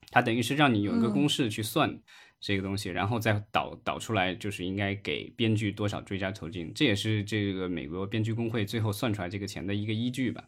[0.10, 2.02] 它等于是让你有一个公式去算
[2.40, 10.46] 这个东西，然后再导导出来，就是应该给编剧多少追加酬金，这也是这个美国编剧工会最后算出来这个钱的一个依据吧。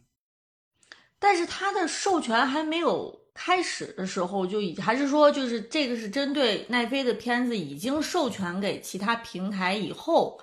[1.20, 10.40] 但是它的授权还没有开始的时候就已还是说就是这个是针对奈飞的片子已经授权给其他平台以后。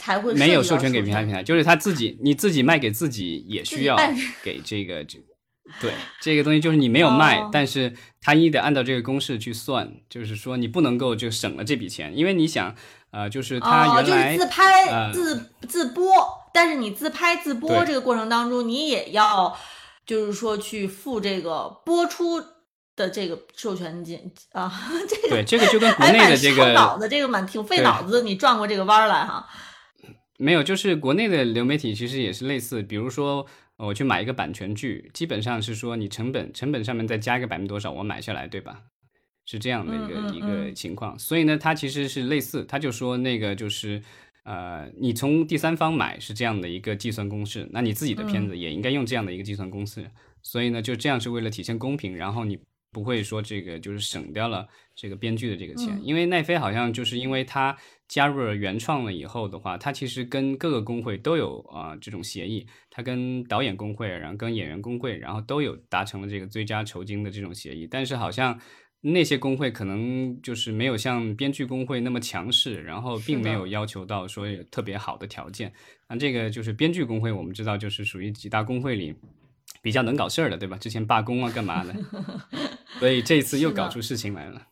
[0.00, 3.96] 才会授没有权给平台平台，就是他自己，你自己卖给自己也需要
[4.42, 5.18] 给这个，这
[5.78, 7.50] 对，这个东西就是你没有卖，哦。
[7.52, 12.74] 但是他一得按照这个公式去算，就是说你不能够就省了这笔钱，因为你想，
[13.10, 16.10] 呃，就是他哦，原来、就是自拍、呃自自播，
[16.54, 19.54] 但是你自拍自播这个过程当中，你也要
[20.06, 22.42] 就是说去付这个播出
[22.96, 24.72] 的这个授权金啊，
[25.06, 29.46] 这个对这个就跟国内的这个脑子，这个蛮挺费脑子，你转过这个弯儿来哈。
[30.40, 38.82] 没有，就是国内的流媒体其实也是类似，比如说呃我去买一个版权剧，基本上是说你成本成本上面再加一个百分之多少，我买下来，对吧？
[39.44, 40.74] 是这样的一个、嗯嗯一个嗯。
[40.74, 44.02] 情况，所以呢，它其实是类似，他就说那个就是
[44.44, 50.10] 呃，你从第三方买是这样的一个计算公式，那你自己的片子也应该用这样的一个计算公式，
[50.42, 52.58] 所以呢，就这样是为了体现公平，然后你
[52.90, 57.76] 不会说这个就是省掉了这个编剧的这个钱，嗯因为奈飞好像就是因为他
[58.08, 68.60] 加入了原创了以后的话，他其实跟各个工会都有啊、这种协议，他跟导演工会，然后跟演员工会，然后都有达成了这个最佳酬金的这种协议，但是好像。
[69.02, 75.72] 那些工会可能就是没有像编剧工会那么强势，然后并没有要求到说有特别好的条件。
[76.06, 79.14] 那这个就是编剧工会，我们知道就是属于几大工会里
[79.82, 80.76] 比较能搞事儿的，对吧？
[80.76, 81.94] 之前罢工啊，干嘛的？
[82.98, 84.66] 所以这一次又搞出事情来了。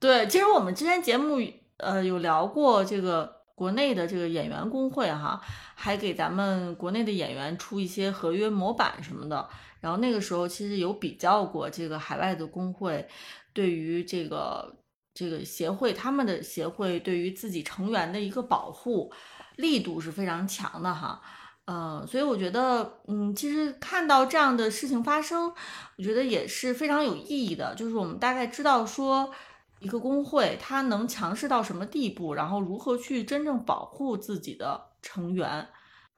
[0.00, 1.40] 对，其实我们之前节目
[1.76, 5.40] 呃有聊过这个国内的这个演员工会哈，
[5.74, 9.48] 还给咱们国内的演员出一些合约模板什么的。
[9.80, 13.06] 然后那个时候其实有比较过这个海外的工会
[13.52, 14.76] 对于这个
[15.12, 19.12] 这个协会他们的协会对于自己成员的一个保护
[19.56, 21.20] 力度是非常强的哈。
[21.66, 25.50] 呃，所以我觉得，嗯，其实看到这样的事情发生，
[25.96, 27.74] 我觉得也是非常有意义的。
[27.74, 29.32] 就是我们大概知道说，
[29.80, 35.66] 一个工会它能强势到什么地步，然后如何去真正保护自己的成员。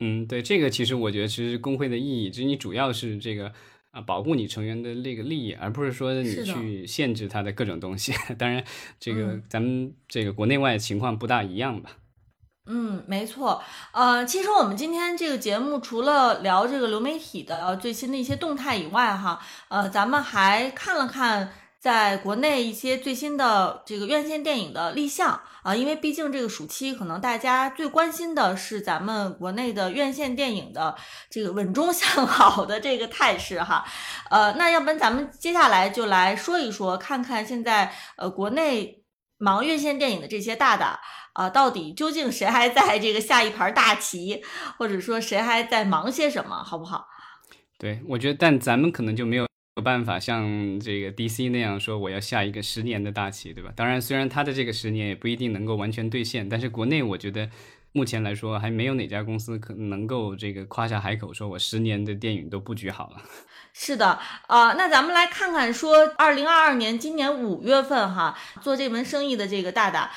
[0.01, 3.53] 嗯，对，这个其实我觉得，其实工会的意义，就是你主要是这个
[3.93, 8.13] 啊，保护你成员的那个利益，而不是说你去限制他的各种东西。
[8.37, 8.65] 当然，
[8.99, 11.93] 这个嗯咱们这个国内外情况不大一样吧。
[12.69, 13.63] 嗯，没错。
[13.93, 30.95] 呃，其实我们今天这个节目除了聊这个流媒体的最新的一些动态以外，哈，呃，咱们还看了看在国内一些最新的这个院线电影的立项啊、因为毕竟这个暑期可能大家最关心的是咱们国内的院线电影的
[31.29, 33.85] 这个稳中向好的这个态势哈。
[34.31, 39.05] 呃，那要不然咱们接下来就来说一说，看看现在呃国内
[39.39, 41.01] 忙院线电影的这些大大。
[41.37, 44.43] 啊，到底究竟谁还在这个下一盘大棋，
[44.79, 47.07] 或者说谁还在忙些什么，好不好？
[47.79, 49.47] 对，我觉得，但咱们可能就没有
[49.77, 53.71] 有办法像这个 DC 那样说我要下一个十年的大棋，对吧？
[53.77, 57.51] 当然，虽然他的这个十年也不一定能够完全兑现，但是国内我觉得
[57.93, 63.17] 目前来说还没有哪家公司可能够这个夸下海口，说我十年的电影都布局好了。
[63.75, 64.19] 是的，
[64.49, 70.11] 呃，那咱们来看看说，二零二二年今年五月份哈，做这门生意的这个大大。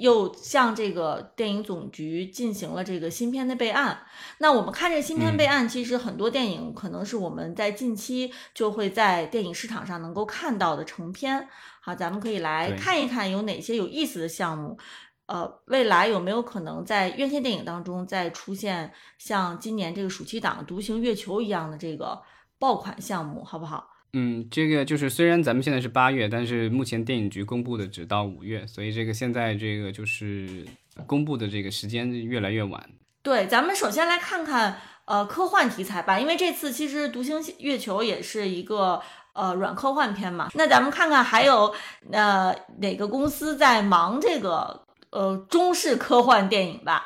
[0.00, 3.98] 又向这个电影总局进行了这个新片的备案。
[4.38, 11.48] 那我们看这个新片备案，其实很多电影可能是我们在近期就会在电影市场上能够看到的成片。
[11.80, 14.78] 好，咱们可以来看一看有哪些有意思的项目。
[15.26, 22.22] 呃，未来有没有可能在院线电影当中再出现像今年这个暑期档《独行月球》一样的这个
[22.60, 23.95] 爆款项目，好不好？
[24.18, 30.64] 嗯，这个就是虽然咱们现在是八月，但是目前电影局公布的只到五月，所以这个现在这个就是
[31.06, 32.88] 公布的这个时间越来越晚。
[33.22, 39.02] 对，咱们首先来看看呃科幻题材吧，因为这次其实《独行月球》也是一个
[39.34, 40.50] 呃软科幻片嘛。
[40.54, 41.74] 那咱们看看还有
[42.10, 47.04] 呃哪个公司在忙这个呃中式科幻电影吧？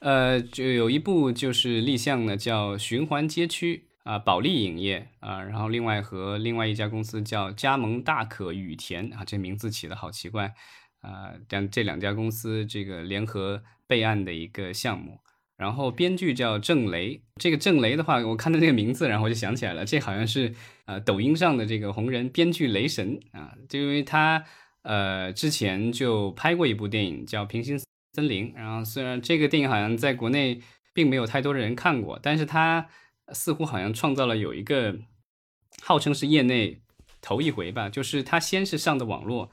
[0.00, 10.54] 呃，就有一部就是立项呢，叫《循环街区》啊，保利影业啊，然后另外和另外一家公司叫加盟大可羽田啊，这名字起的好奇怪
[11.00, 15.18] 啊，但这两家公司这个联合备案的一个项目。
[15.56, 20.52] 然后编剧叫郑雷，这个郑雷的话，我看到这个名字，然后我就想起来了，这好像是
[20.84, 24.44] 呃抖音上的这个红人编剧雷神啊，就因为他
[24.82, 27.78] 呃之前就拍过一部电影叫《平行
[28.14, 30.60] 森林》，然后虽然这个电影好像在国内
[30.92, 32.88] 并没有太多的人看过，但是他
[33.32, 34.96] 似乎好像创造了有一个
[35.82, 36.82] 号称是业内
[37.20, 39.50] 头一回吧，就是他先是上的网络，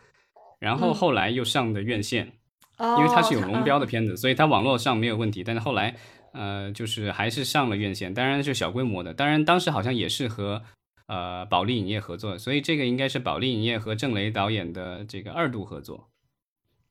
[0.60, 2.34] 然后嗯后来又上的院线。
[2.77, 5.43] 哦，因为它是有龙嗯标的片子，所以它网络上没有问题。
[5.43, 5.95] 但是后来，
[6.34, 9.13] 呃，就是还是上了院线，当然是小规模的。
[9.13, 10.63] 当然当时好像也是和
[11.05, 16.10] 呃保利影业合作，所以这个应该是保利影业和郑雷导演的这个二度合作。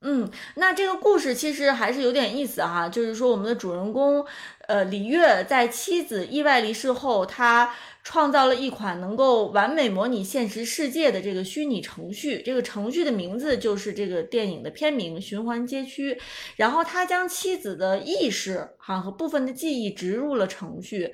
[0.02, 4.24] 嗯，那这个故事其实还是有点意思哈，就是说我们的主人公，
[4.66, 12.40] 呃，李月在妻子意外离世后，他创造了一款能够完美模拟现实世界的这个虚拟程序。
[12.42, 16.14] 这个程序的名字就是这个电影的片名《循环街区》。
[16.56, 21.12] 然后他将妻子的意识哈和部分的记忆植入了程序。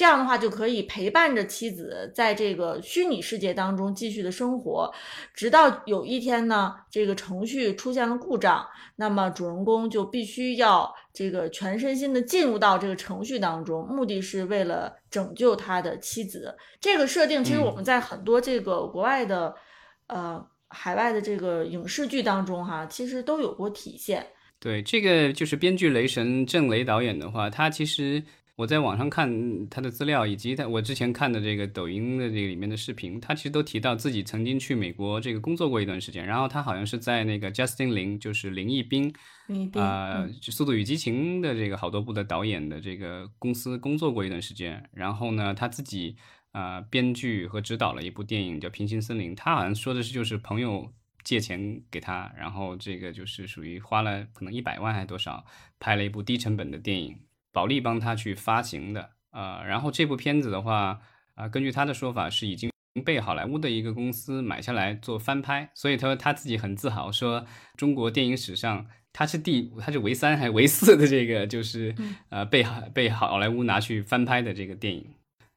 [0.00, 4.90] 这样的话就可以陪伴着妻子在这个虚拟世界当中继续的生活，
[5.34, 16.56] 直到有一天呢，这个程序出现了故障，那么主人公就必须要这个全身心的进入到这个程序当中，目的是为了拯救他的妻子。
[16.80, 19.54] 这个设定其实我们在很多这个国外的，
[20.06, 24.26] 呃，海外的这个影视剧当中哈，其实都有过体现。
[24.58, 28.22] 对，这个就是编剧雷神郑雷导演的话，他其实。
[28.60, 36.26] 我在网上看他的资料，以及他我之前看的这个抖音的这个里面的视频，他其实都提到自己曾经去美国这个工作过一段时间。
[36.26, 39.10] 然后他好像是在那个 Justin 林，就是林一斌，
[39.72, 44.90] 啊，《速度与激情》的这个好多部的导演的这个公司工作过一段时间。
[44.92, 46.16] 然后呢，他自己
[46.52, 49.32] 啊编剧和指导了一部电影叫《平行森林》。
[49.34, 50.92] 他好像说的是就是朋友
[51.24, 55.46] 借钱给他，然后这个就是属于花了可能一百万还是多少，
[55.78, 57.16] 拍了一部低成本的电影。
[57.52, 61.00] 保利帮他去发行的，呃，然后这部片子的话，
[61.34, 62.70] 啊，根据他的说法是已经
[63.04, 71.94] 被好莱坞的一个公司买下来做翻拍，所以他说他自己很自豪，说中国电影史上他是第他是唯三还是唯四的这个就是
[72.28, 75.04] 呃被被好莱坞拿去翻拍的这个电影。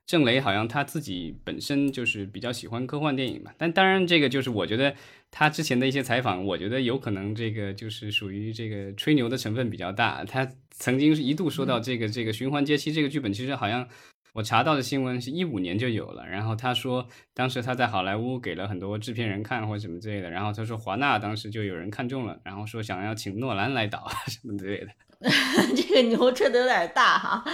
[0.06, 4.93] 郑雷好像他自己本身就是比较喜欢科幻电影嘛，但当然这个就是我觉得
[5.32, 10.25] 他之前的一些采访，我觉得有可能这个就是属于这个吹牛的成分比较大。
[10.25, 10.45] 他
[10.84, 13.88] 曾经是一度说到这个这个循环阶梯这个剧本，其实好像
[14.34, 16.28] 我查到的新闻是一五年就有了。
[16.28, 24.88] 然后他说当时他在好莱坞给了很多制片人看或者什么之类的，然后他说华纳当时就有人看中了，然后说想要请诺兰来导什么之类的。
[25.74, 27.46] 这个牛吹的有点大哈，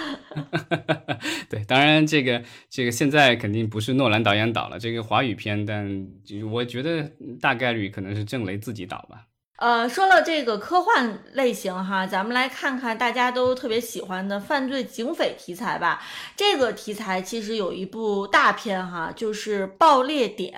[1.47, 6.07] 对，当然这个这个现在肯定不是诺兰导演导了，这个华语片，但
[6.51, 9.27] 我觉得大概率可能是郑雷自己导吧。
[9.59, 16.01] 呃，说了这个科幻类型哈，咱们来看看大家都特别喜欢的犯罪警匪题材吧。
[16.37, 20.53] 这个题材其实有一部大片哈，就是《爆裂点》。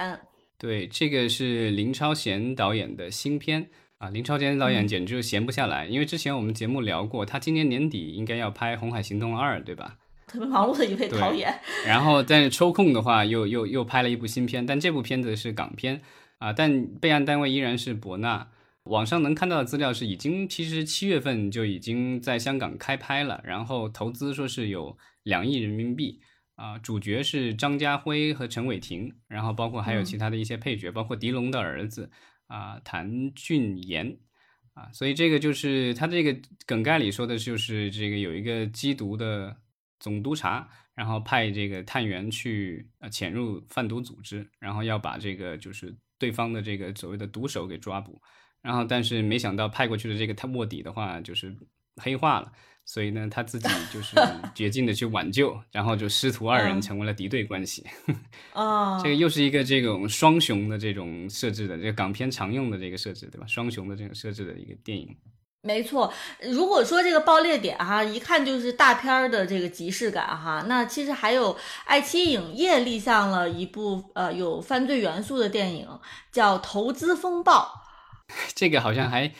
[0.59, 3.69] 对，这个是林超贤导演的新片。
[3.97, 9.95] 啊，林超贤导演简直就闲不下来，因为之前我们节目聊过，他今年年底应该要拍《红海行动二》，对吧？
[10.27, 11.51] 特别忙碌的一位导演。
[11.85, 16.01] 然后，但是抽空的话，又又又拍了一部新片，但这部片子是港片
[16.37, 18.47] 啊，但备案单位依然是博纳。
[18.85, 26.21] 网上能看到的资料是，已经其实七月份就已经在香港开拍了，然后投资说是有两亿人民币
[26.55, 32.11] 啊，主角是张家辉和陈伟霆，然后包括还有其他的一些配角，包括狄龙的儿子。
[32.47, 34.19] 啊，谭俊彦
[34.73, 39.55] 啊，所以这个就是他这个梗概里说的，就是这个有一个缉毒的
[40.01, 48.21] 总督察，然后派这个探员去呃潜入贩毒组织，然后要把这个就是对方的这个所谓的毒手给抓捕，
[48.61, 51.55] 然后但是没想到派过去的这个他卧底的话就是
[51.97, 52.51] 黑化了。
[52.83, 54.15] 所以呢，他自己就是
[54.55, 57.85] 绝境的去挽救，然后就师徒二人成为了敌对关系。
[58.53, 63.45] 哦，这个又是一个这种双雄的这种设置的，这个港片常用的这个设置，对吧？
[63.47, 65.15] 双雄的这种设置的一个电影。
[65.61, 66.11] 没错，
[66.51, 70.65] 如果说这个爆裂点哈，一看就是大片儿的这个即视感哈。
[70.67, 75.87] 那其实还有爱奇艺影业立项了一部呃有犯罪元素的电影，
[76.31, 77.75] 叫《投资风暴》。
[78.55, 79.31] 这个好像还。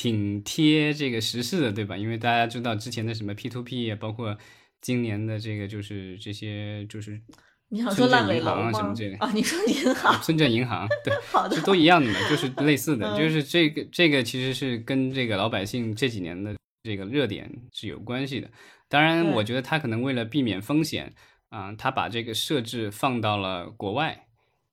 [0.00, 1.96] 挺贴这个时事的，对吧？
[1.96, 4.38] 因为大家知道之前的什么 P to P，包括
[4.80, 7.20] 今年的这个就是这些就是
[7.68, 9.32] 你想说烂尾楼啊什么之类的啊？
[9.34, 10.22] 你说银行？
[10.22, 18.48] 深圳银行对， 好的，都一样的嘛，就是类似的， 就是这个这个其实是跟这个老百姓这几年的这个热点是有关系的。
[18.88, 21.12] 当然，我觉得他可能为了避免风险
[21.48, 24.27] 啊，他把这个设置放到了国外。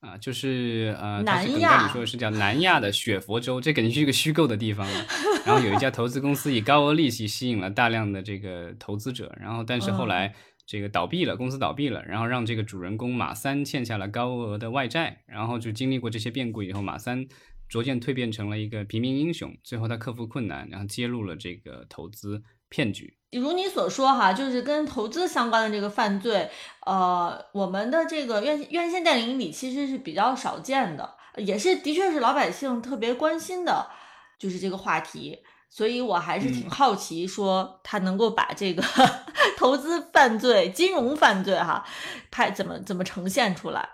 [0.06, 5.06] 啊，就是呃，他是梗概里说的是叫南亚的雪佛州，这肯定是一个虚构的地方了。
[5.46, 10.34] 然后有一家投资公司以高额利息吸引了大量的这个投资者，然后但是后来
[10.68, 17.26] 这个倒闭了，公司倒闭了，然后让这个主人公马三欠下了高额的外债，然后就经历过这些变故以后，马三
[17.68, 22.44] 逐渐蜕变成了一个平民英雄，最后他克服困难，然后揭露了这个投资
[22.76, 23.14] 骗局。
[23.32, 26.50] 如你所说，哈，就是跟投资相关的这个犯罪，
[26.86, 33.88] 呃，我们的这个院院线电影里其实是比较少见的，也是的确是老百姓特别关心的，
[34.38, 35.40] 就是这个话题。
[35.70, 38.84] 所以我还是挺好奇，说他能够把这个
[39.58, 41.86] 投资犯罪、金融犯罪，哈，
[42.30, 43.90] 拍怎么怎么呈现出来？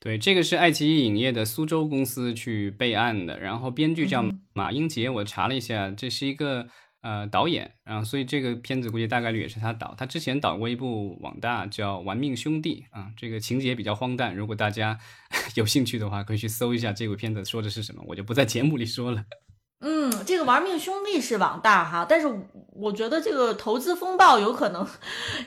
[0.00, 4.24] 对，这个是爱奇艺影业的苏州公司去备案的，然后编剧叫
[4.54, 6.68] 马英杰，我查了一下，这是一个。
[7.02, 9.94] 呃导演，然后所以这个片子估计大概率也是他导。
[9.96, 14.98] 他之前导过一部网大叫《玩命兄弟》啊，这个情节比较荒诞，如果大家
[15.54, 19.24] 有兴趣的话，可以去搜一下这部片子说的是什么，我就不在节目里说了。
[19.80, 22.26] 嗯，这个《玩命兄弟》是网大哈，但是
[22.72, 24.84] 我觉得这个投资风暴有可能，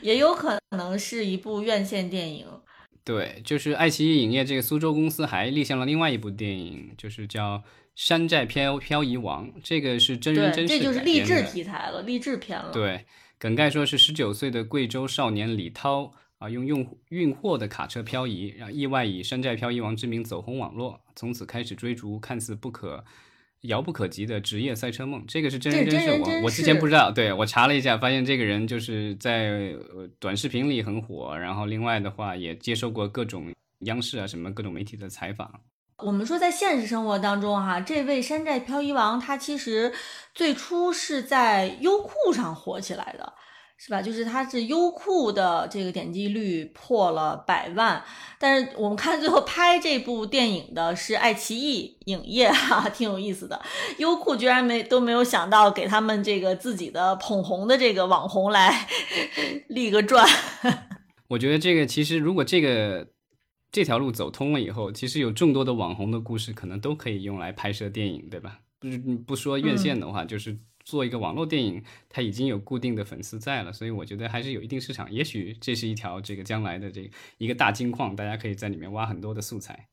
[0.01, 2.45] 也有可能是一部院线电影。
[3.03, 7.57] 对，就是爱奇艺影业这个苏州公司还立项了另外一部电影，就是叫
[7.95, 12.71] 《山寨漂漂移王》，这个是真人真事，这就是励志题材了，励志片了。
[12.71, 13.05] 对，
[13.37, 23.03] 梗概说是十九岁的贵州少年李涛啊，用用运货的卡车漂移，然后意外以山寨漂移王之名走红网络，从此开始追逐看似不可。
[23.65, 26.09] 遥不可及的职业赛车梦，这个是真人真事。
[26.09, 29.71] 我我之前不知道，对我查了一下，发现这个人就是在
[30.17, 35.61] 短视频里很火，然后另外的话也接受过各种央视啊什么各种媒体的采访。
[36.03, 39.93] 我们说在现实生活当中哈，这位山寨漂移王他其实
[40.33, 43.33] 最初是在优酷上火起来的。
[43.83, 43.99] 是吧？
[43.99, 47.99] 就是它是优酷的这个点击率破了百万，
[48.37, 53.59] 但是我们看最后拍这部电影的是爱奇艺影业，哈，挺有意思的。
[53.97, 58.87] 优酷居然没都没有想到给他们这个自己的捧红的这个网红来
[59.69, 60.29] 立个传。
[61.29, 63.07] 我觉得这个其实如果这个
[63.71, 68.59] 这条路走通了以后，其实有众多的网红的故事可能都可以用来拍摄电影，对吧？
[68.79, 70.57] 不不说院线的话，就是。
[70.83, 75.09] 做一个网络电影，它已经有固定的粉丝在了，所以我觉得还是有一定市场。
[75.13, 77.07] 也许这是一条这个将来的这
[77.37, 79.87] 一个大金矿，大家可以在里面挖很多的素材。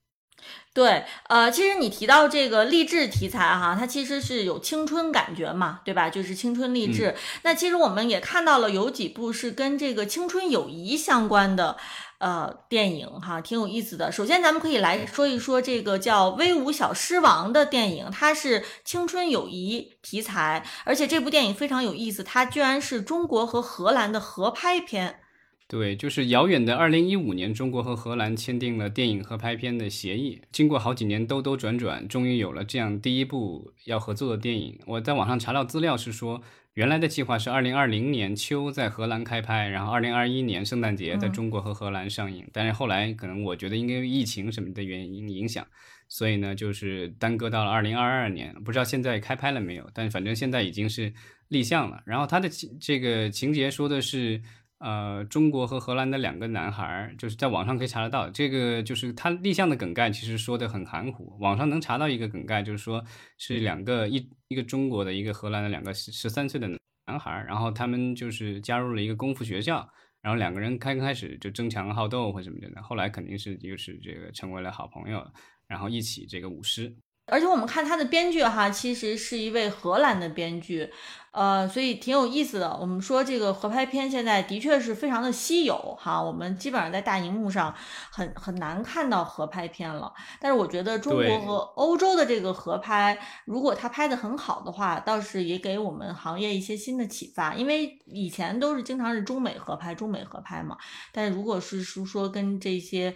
[0.73, 6.09] 对，呃，其实你提到这个励志题材哈，它其实是有青春感觉嘛，对吧？
[6.09, 7.15] 就是青春励志。
[7.43, 11.77] 那其实我们也看到了有几部是跟这个青春友谊相关的。
[12.19, 14.11] 呃，电影哈挺有意思的。
[14.11, 25.21] 首先，咱们可以来说一说这个叫《威武小狮王》的电影，它是青春友谊题材，而且这部电影非常有意思，它居然是中国和荷兰的合拍片。
[25.69, 30.43] 对，就是遥远的二零一五年，中国和荷兰签订了电影合拍片的协议。
[30.51, 34.81] 经过好几年兜兜转转，终于有了这样第一部要合作的电影。
[34.87, 36.41] 我在网上查到资料是说。
[36.79, 42.49] 原来的计划是二零二零年秋在荷兰开拍，然后二零二一年圣诞节在中国和荷兰上映。
[42.53, 45.67] 但是后来可能我觉得应该疫情什么的原因影响，
[46.09, 48.55] 所以呢就是耽搁到了二零二二年。
[48.63, 49.91] 不知道现在开拍了没有？
[49.93, 51.13] 但反正现在已经是
[51.49, 52.01] 立项了。
[52.07, 52.49] 然后它的
[52.81, 54.41] 这个情节说的是。
[54.79, 58.31] 呃，中国和荷兰的两个男孩，就是在网上可以查得到。
[58.31, 61.37] 这个就是他立项的梗概，其实说的很含糊。
[61.41, 63.05] 网上能查到一个梗概，就是说
[63.39, 66.69] 是两个一一个中国的一个荷兰的两个十十三岁的
[67.07, 69.89] 男孩，然后他们就是加入了一个功夫学校，
[70.23, 75.27] 然后两个人开开始就争强好斗或什么的，后来肯定是就是这个成为了好朋友，
[75.67, 76.95] 然后一起这个舞狮。
[77.29, 80.91] 而且我们看他的编剧哈，其实是一位荷兰的编剧，
[81.33, 82.77] 呃，所以挺有意思的。
[82.81, 87.75] 我们说这个合拍片现在的确是非常的稀有哈，我们基本上在大荧幕上
[88.11, 90.13] 很很难看到合拍片了。
[90.41, 97.55] 但是我觉得中国和欧洲的这个合拍，如果他拍的很好的话，倒是也给我们行业一些新的启发。
[97.55, 100.77] 因为以前都是经常是中美合拍，中美合拍嘛。
[101.13, 103.15] 但是如果是说跟这些。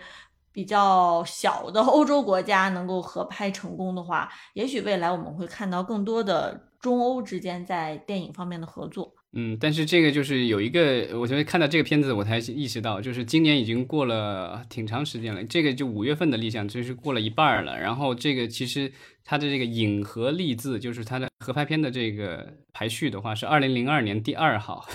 [0.53, 9.15] 比较小的欧洲国家能够合拍成功的话，也许未来我们会看到更多的中欧之间在电影方面的合作。
[9.35, 17.81] 嗯，但是这个就是有一个，我觉得看到这个片子我才意识到，就是今年已经过了挺长时间了，这个就五月份的立项，就是过了一半了。
[17.81, 18.93] 然后这个其实
[19.25, 24.87] 它的这个影合立字，就是它的合拍片的这个排序的话，是二零零二年第二号。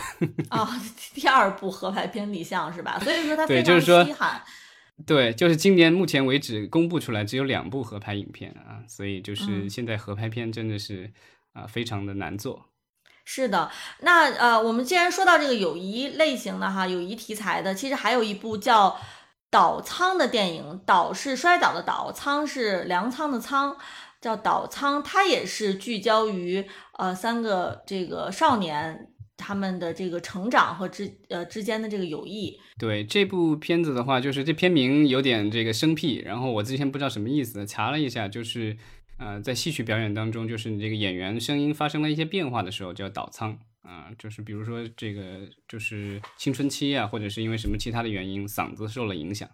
[0.50, 0.70] 啊，
[1.16, 3.00] 第二部合拍片立项是吧？
[3.00, 4.40] 所以说它非常稀罕。
[5.06, 11.14] 对，就是今年目前为止公布出来只有两部合拍影片啊，所以就是现在合拍片真的是
[11.54, 12.66] 啊非常的难做。
[13.24, 13.70] 是的，
[14.00, 18.90] 那呃，我们既然说到这个友谊类型的哈，友谊题材的，其实还有一部叫
[19.52, 23.78] 《倒仓》的电影，倒是摔倒的倒，仓是粮仓的仓，
[24.20, 26.66] 叫《倒仓》，它也是聚焦于
[26.98, 29.12] 呃三个这个少年。
[29.38, 38.76] 他们的这个成长和之呃之间的这个友谊，对这部片子的话，就是这片名有点这个生僻，然后我之前不知道什么意思，查了一下，就是
[39.18, 49.48] 呃在戏曲表演当中，就是你这个演员声音发生了一些变化的时候叫倒仓啊，就是比如说这个就是青春期啊，或者是因为什么其他的原因嗓子受了影响。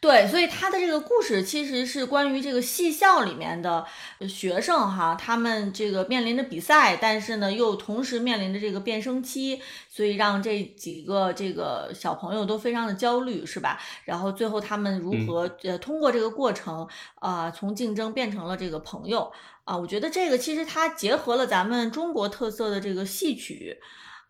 [0.00, 3.84] 对，所以他的这个故事其实是关于这个戏校里面的
[4.28, 9.60] 学生哈，他们这个面临着比赛，但是呢又同时面临着这个变声期，
[9.90, 13.80] 所以让这几个这个小朋友都非常的焦虑，是吧？
[14.04, 19.32] 然后最后他们如何呃通过这个过程啊，从竞争变成了这个朋友
[19.64, 19.76] 啊？
[19.76, 23.78] 我觉得这个其实它结合了咱们中国特色的这个戏曲。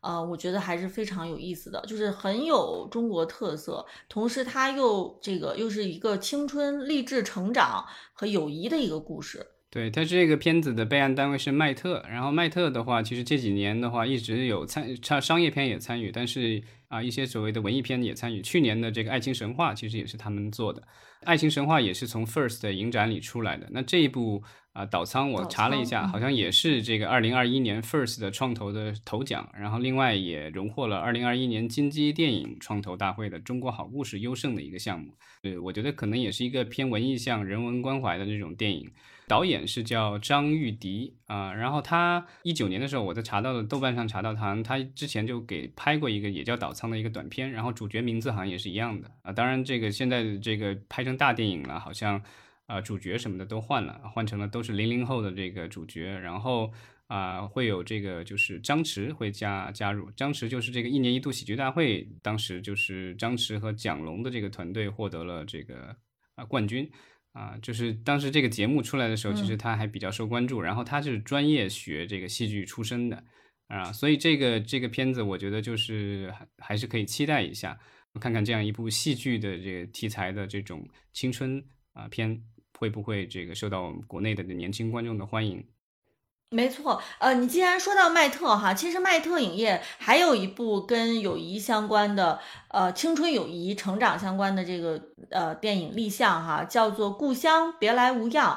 [0.01, 9.45] 呃，我觉得还是非常有意思的，就是很有中国特色，同时它又这个又是一个青春励志成长和友谊的一个故事。
[9.71, 18.41] 对，它这个片子的备案单位是麦特，然后麦特的话，其实这几年的话一直有参，参商业片也参与，但是啊，一些所谓的文艺片也参与。
[18.41, 20.81] 去年的这个《爱情神话》其实也是他们做的，
[21.25, 23.67] 《爱情神话》也是从 First 的影展里出来的。
[23.73, 24.43] 那这一部。
[24.79, 35.13] 啊，岛仓我查了一下，好像也是这个二零二一年 First 的创投的头奖，然后另外也荣获了二零二一年金鸡电影创投大会的中国好故事优胜的一个项目。
[35.43, 38.89] 对，我觉得可能也是一个偏文艺向、人文关怀的这种电影。
[39.27, 49.33] 导演是叫张玉迪啊，然后他一九年的时候，我在查到的豆瓣上查到他，他之前就给拍过一个也叫岛仓的一个短片，然后主角名字好像也是一样的啊。
[49.33, 52.23] 当然，这个现在这个拍成大电影了，好像。
[52.69, 56.71] 啊，主角什么的都换了，换成了都是零零后的这个主角，然后
[57.07, 65.97] 啊，会有这个就是张弛会加加入，张弛就是这个一年一度喜剧大会，当时就是张弛和蒋龙的这个团队获得了这个
[66.35, 66.87] 啊冠军，
[67.33, 73.25] 啊，就是当时这个节目出来的时候，其实他还比较受关注，然后他是专业学这个戏剧出身的。
[73.69, 77.79] 啊，所以这个这个片子我觉得就是还还是可以期待一下，
[78.21, 81.65] 看看这样一部戏剧的这个题材的这种青春
[81.95, 82.43] 啊片。
[82.79, 85.67] 会不会这个受到我们国内的年轻观众的欢迎？
[86.51, 94.99] 没错，呃，你既然说到麦特哈，其实麦特影业还有一部跟友谊相关的，呃，青春友谊、成长相关的这个
[95.31, 98.55] 呃电影立项哈，叫做《故乡别来无恙》。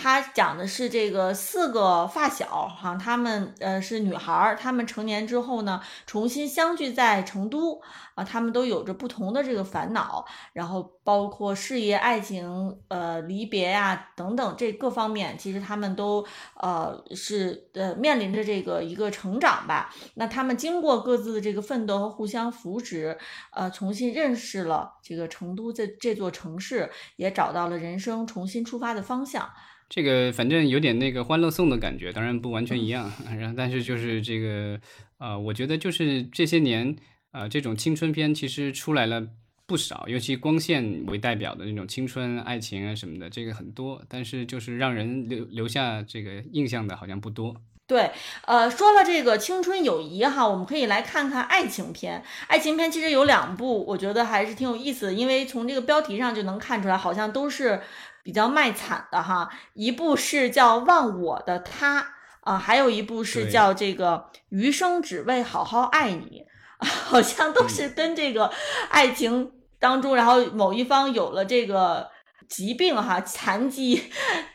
[0.00, 7.82] 它讲的是这个四个发小哈，他们呃是女孩，他们成年之后呢，重新相聚在成都
[8.18, 19.94] 啊，他们都有着不同的这个烦恼，然后包括事业、爱情、呃离别呀等等这各方面，其实他们都呃是呃面临着这个一个成长吧。
[20.14, 23.16] 那他们经过各自的这个奋斗和互相扶持，
[23.52, 29.48] 呃，重新认识了这个成都这这座城市，也找到了人生重新出发的方向。
[29.88, 33.10] 这个反正有点那个《欢乐颂》的感觉，当然不完全一样。
[33.38, 34.78] 然后，但是就是这个，
[35.18, 36.94] 呃，我觉得就是这些年，
[37.32, 39.22] 呃，这种青春片其实出来了
[39.66, 44.02] 不少，尤其光线为代表的那种青春爱情啊什么的，这个很多。
[44.08, 47.54] 但是就是让人留留下这个印象的，好像不多。
[47.86, 48.10] 对，
[48.46, 52.22] 呃，说了这个青春友谊哈，我们可以来看看爱情片。
[52.46, 57.80] 爱情片其实有两部，我觉得还是挺有意思的，因为从这个标题上就能看出来，好像都是。
[58.20, 62.02] 比较卖惨的哈，一部是叫《忘我的他》
[62.40, 66.42] 啊，还有一部是叫这个《余生只为好好爱你》，
[66.86, 68.50] 好像都是跟这个
[68.90, 72.08] 爱情当中，然后某一方有了这个
[72.48, 74.02] 疾病哈，残疾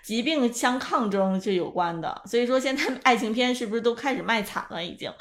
[0.04, 2.22] 疾病相抗争是有关的。
[2.26, 4.84] 所以说现在爱情片是不是都开始卖惨了？
[4.84, 5.12] 已经？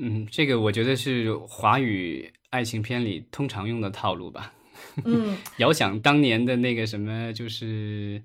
[0.00, 4.52] 嗯，这个我觉得是华语爱情片里通常用的套路吧。
[5.04, 8.22] 嗯， 遥想当年的那个什么，就是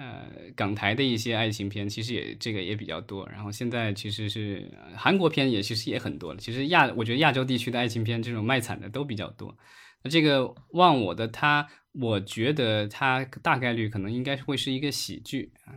[0.00, 0.26] 呃
[0.56, 3.28] 港台的一些爱情片，其实也这个也比较多。
[3.28, 6.40] 然后现在其实是韩国片也其实也很多了。
[6.40, 9.54] 其实亚我觉得亚洲地区的爱情片这种卖惨的都比较多。
[10.02, 15.76] 那这个忘我的他，我觉得他大概率可能应该会是一个喜剧啊，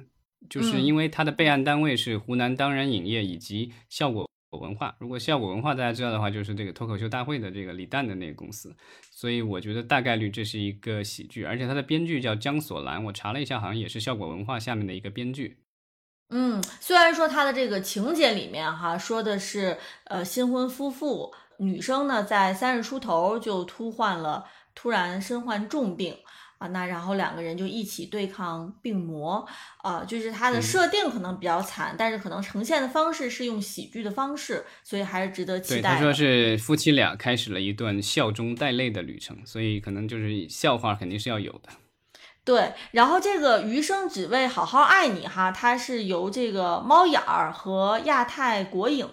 [0.50, 4.30] 就是因为他的备案单位是湖南当然影业以及效果。
[4.58, 8.76] 文化，如果效果文化大家知道的话，就是这个脱口秀大会的这个李诞的那个公司，
[9.12, 15.60] 所以我觉得大概率这是一个喜剧，而且它的编剧叫江索兰，我查了一下，好像也是效果文化下面的一个编剧。
[16.30, 26.18] 嗯，虽然说它的这个情节里面哈说的是呃新婚夫妇，女生呢在三十出头就突患了突然身患重病。
[26.64, 29.46] 啊，那然后两个人就一起对抗病魔，
[29.80, 35.96] 啊，就是它的设定可能比较惨，但是可能呈现的方式是用喜剧的方式，所以还是值得期待。
[35.96, 41.70] 对，他说是夫妻俩开始了一段笑中带泪的旅程，所以可能就是笑话肯定是要有的。
[42.46, 49.10] 对，然后这个余生只为好好爱你哈，它是由这个猫眼儿和亚太国影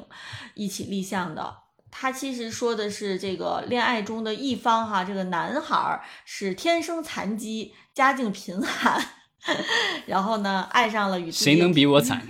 [0.55, 1.57] 一起立项的。
[1.91, 9.01] 他其实说的是这个恋爱中的一方哈，这个男孩是天生残疾，家境贫寒，
[10.07, 12.22] 然后呢爱上了与谁能比我惨？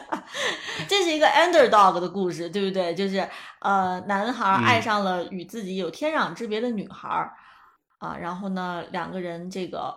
[0.88, 2.94] 这是一个 underdog 的故事，对不对？
[2.94, 3.26] 就是
[3.60, 7.30] 呃，男孩爱上了与自己有天壤之别的女孩。
[7.98, 9.94] 啊，然后呢，两个人这个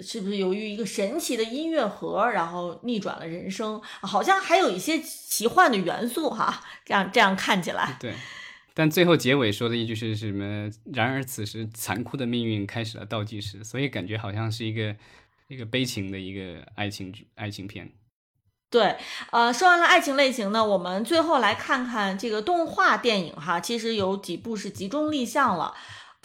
[0.00, 3.80] 是不是由于一个神奇的音乐盒，然后逆转了人生？
[4.00, 7.96] 好像还有一些奇幻的元素哈，这样这样看起来。
[7.98, 8.14] 对，
[8.74, 10.70] 但最后结尾说的一句是什么？
[10.92, 14.94] 然而此时残酷的命运开始了倒计时，所以感觉好像是一个
[15.48, 17.90] 一个悲情的一个爱情剧爱情片。
[18.70, 18.96] 对，
[19.32, 25.74] 呃，说完了爱情类型呢，我们最后来看看这个动画电影哈，其实有几部是集中立项了，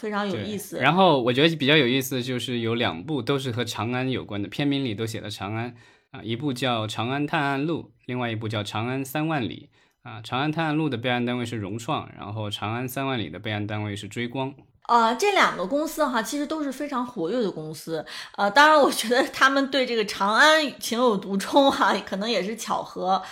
[0.04, 0.78] 非常有意思。
[0.78, 5.74] 然后我觉得比较有意思的就是有两部都是和长安有关的，片名里都写了长安
[6.10, 9.70] 啊，一部叫《长安探案录》，另外一部叫《长安三万里》
[10.08, 14.52] 啊，《长安探案录》的备案单位是融创，然后《长安三万里》的备案单位是追光。
[14.86, 18.04] 呃，这两个公司哈，其实都是非常活跃的公司。
[18.36, 23.22] 呃，当然，我觉得他们对这个长安情有独钟哈，可能也是巧合。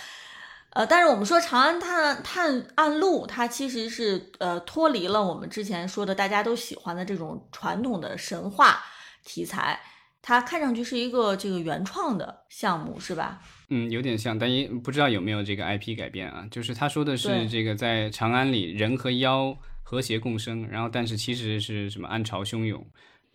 [0.73, 8.83] 呃，但是我们说《长安探探案录》，它其实是呃脱离了我们之前说的大家都喜欢的这种传统的神话
[9.23, 9.79] 题材，
[10.21, 13.41] 它看上去是一个这个原创的项目，是吧？
[13.69, 16.45] 嗯，有点像，但也不知道有没有这个 IP 改变啊。
[16.51, 19.57] 就是他说的是这个在长安里人和妖。
[19.85, 22.83] 和谐共生，然后但是其实是什么暗潮汹涌，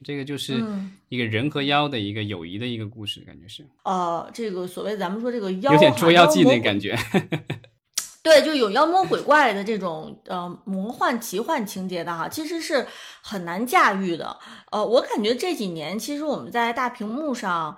[0.04, 0.62] 这个就是
[1.08, 3.66] 一个人和妖的一个友谊的一个故事，感觉是。
[3.84, 6.96] 呃，这个所谓咱们说这个妖，有点捉妖记那感觉。
[8.22, 12.86] 对，就有妖魔鬼怪的这种呃魔幻奇幻情节的哈，其实是
[13.22, 14.38] 很难驾驭的。
[14.70, 17.76] 呃，我感觉这几年其实我们在大屏幕上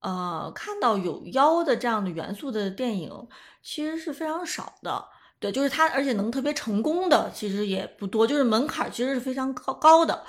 [0.00, 3.28] 呃看到有妖的这样的元素的电影，
[3.62, 5.04] 其实是非常少的。
[5.38, 10.24] 对，就是它，而且能特别成功的其实也不多，就是门槛其实是非常高高的，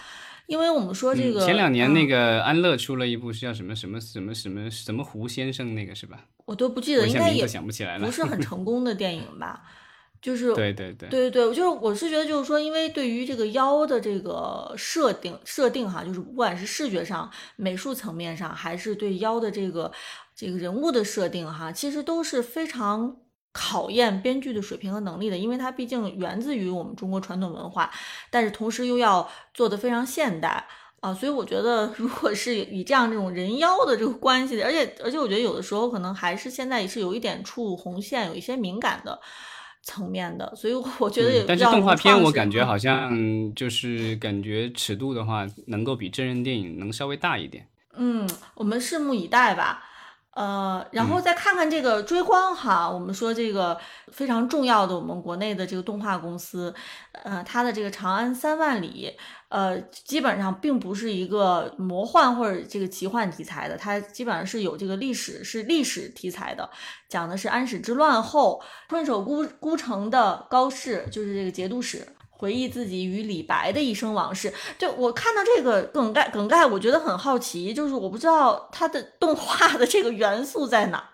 [0.52, 6.26] 因为我们说这个前两年那个安乐出了一部是叫什么什么什么什么什么胡先生那个是吧？
[6.44, 9.62] 我都不记得，应该也想不起来了，不是很成功的电影吧？
[10.22, 19.90] 就是对对对对对对，就是我是觉得就是说，因为对于这个妖的这个设定设定哈，就是不管是视觉上、美术层面上，还是对妖的这个
[20.36, 23.16] 这个人物的设定哈，其实都是非常。
[23.54, 27.92] 考验编剧的水平和能力的，因为它毕竟源自于我们中国传统文化，
[28.30, 30.66] 但是同时又要做的非常现代
[31.02, 39.20] 啊，所以我觉得，如果是以这样这种人妖的这个关系，而且而且我觉得有的时候可能还是现在也是有一点触红线，有一些敏感的
[39.84, 41.44] 层面的，所以我觉得也。
[41.46, 47.68] 但是动画片我感觉好像就是感觉尺度的话，能够比真人电影能稍微大一点。
[47.96, 49.84] 嗯，我们拭目以待吧。
[50.34, 53.78] 呃，然后再看看这个追光哈，我们说这个
[54.14, 56.74] 非常重要的我们国内的这个动画公司，
[57.12, 59.14] 呃，它的这个《长安三万里》，
[59.50, 66.70] 呃，基本上并不是一个魔幻或者这个奇幻题材的，它基本上是有这个历史，是历史题材的，
[67.10, 72.08] 讲的是安史之乱后困守孤孤城的高适，就是这个节度使。
[72.42, 81.06] 回忆自己与李白的一生往事，就我看到这个梗概，梗概我觉得很好奇，就是我不知道它的动画的这个元素在哪儿，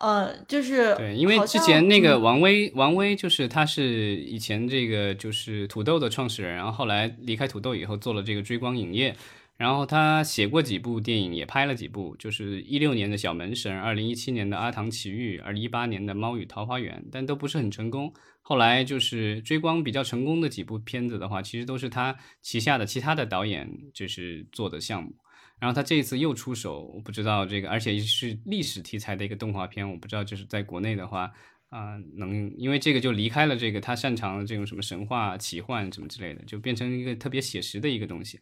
[0.00, 9.16] 呃，就是对，因为之前那个王威，王威就是他是以前这个就是土豆的创始人，然后后来离开土豆以后做了这个追光影业。
[9.56, 18.10] 然后他写过几部电影，也拍了几部，就是一六年的小门神，二零一七年的阿唐奇遇，二零一八年的猫与桃花源，但都不是很成功。
[18.50, 25.14] 后来就是追光比较成功的几部片子的话，其实都是他旗下的其他的导演就是做的项目。
[25.60, 31.30] 然后他这一次又出手，我不知道这个，而且是历史题材的一个动画片，我不知道就是在国内的话
[31.68, 38.40] 啊，能因为这个就离开了这个他擅长的这种什么神话、奇幻什么之类的，就变成一个特别写实的一个东西。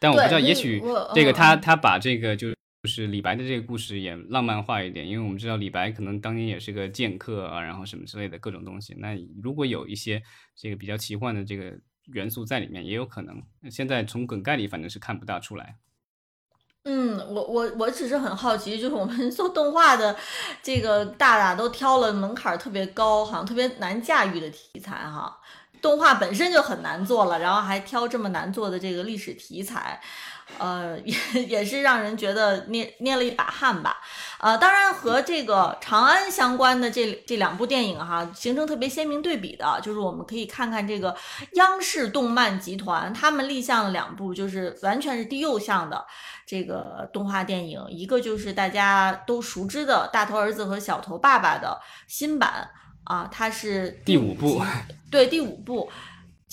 [0.00, 0.82] 但我不知道，也许
[1.14, 8.92] 这个他他把这个就是就是李白的这个故事也浪漫化一点，因为我们知道李白可能当年也是个剑客啊，然后什么之类的各种东西。
[8.98, 10.20] 那如果有一些
[10.56, 13.40] 这个比较奇幻的这个元素在里面，也有可能。
[13.70, 15.76] 现在从梗概里反正是看不大出来。
[16.82, 20.16] 嗯，我我我只是很好奇，就是我们 做动画的
[20.60, 25.38] 这个大大都挑了门槛特别高，好像特别难驾驭的题材哈。
[25.80, 30.00] 动画本身就很难做了，然后还挑这么难做的这个历史题材，
[30.58, 33.98] 呃，也也是让人觉得捏捏了一把汗吧。
[34.38, 41.16] 呃，当然和这个长安相关的这这两部电影哈，形成特别鲜明对比的，就是我们可以看看这个
[41.52, 46.04] 央视动漫集团他们立项了两部，就是完全是低幼向的
[46.46, 52.68] 这个动画电影，一个就是大家都熟知的《大头儿子和小头爸爸》的新版。
[53.04, 54.62] 啊，它是第五部，
[55.10, 55.90] 对，第五部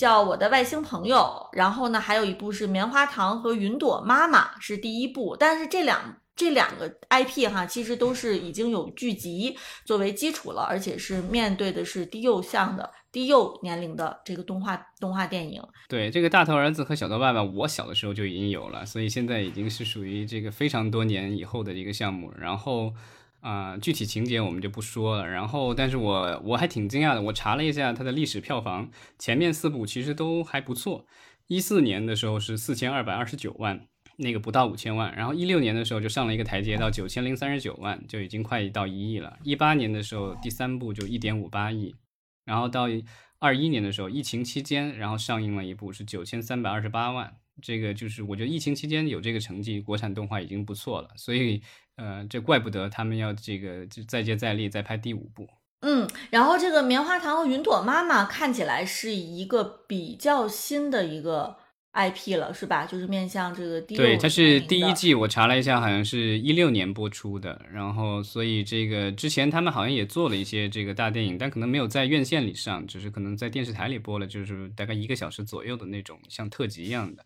[0.00, 1.18] 叫《我的外星朋友》，
[1.54, 15.62] 然后呢，还有一部是《棉花糖和云朵妈妈》是第一部，但是这两这两个 IP 哈，其实都是已经有剧集作为基础了，而且是面对的是低幼向的低幼年龄的这个动画动画电影。
[15.86, 22.32] 对，这个大头儿子和小头爸爸，我小的时候就已经有了，所以现在已经是属于这个非常多年以后的一个项目。
[22.38, 22.94] 然后
[23.40, 25.26] 啊、具体情节我们就不说了。
[25.26, 31.06] 然后，但是我我还挺惊讶的，我查了一下它的历史票房，前面四部其实都还不错。
[31.46, 33.88] 一四年的时候是四千二百二十九万，
[34.18, 35.14] 那个不到五千万。
[35.16, 39.38] 然后一六年的时候就上了一个台阶到九千零三十九万，就已经快到一亿了。
[39.42, 41.96] 一八年的时候第三部就一点五八亿，
[42.44, 42.86] 然后到
[43.40, 47.34] 二一年的时候疫情期间，然后上映了一部是九千三百二十八万。
[47.62, 51.10] 这个就是我觉得疫情期间有这个成绩，国产动画已经不错了。
[51.16, 51.60] 所以
[52.00, 55.46] 呃，这怪不得他们要这个就再接再厉，再拍第五部。
[55.82, 61.56] 嗯，然后这个棉花糖和云朵妈妈看起来是一个比较新的一个
[61.92, 62.86] IP 了，是吧？
[62.86, 67.60] 就是面向这个低幼对，它是第一季，我查了一下，好像是一六年播出的。
[67.72, 77.24] 然后，所以这个之前他们好像也做了一些这个大电影，但可能没有在院线里上，只是可能在电视台里播了，就是大概一个小时左右的那种，像特辑一样的。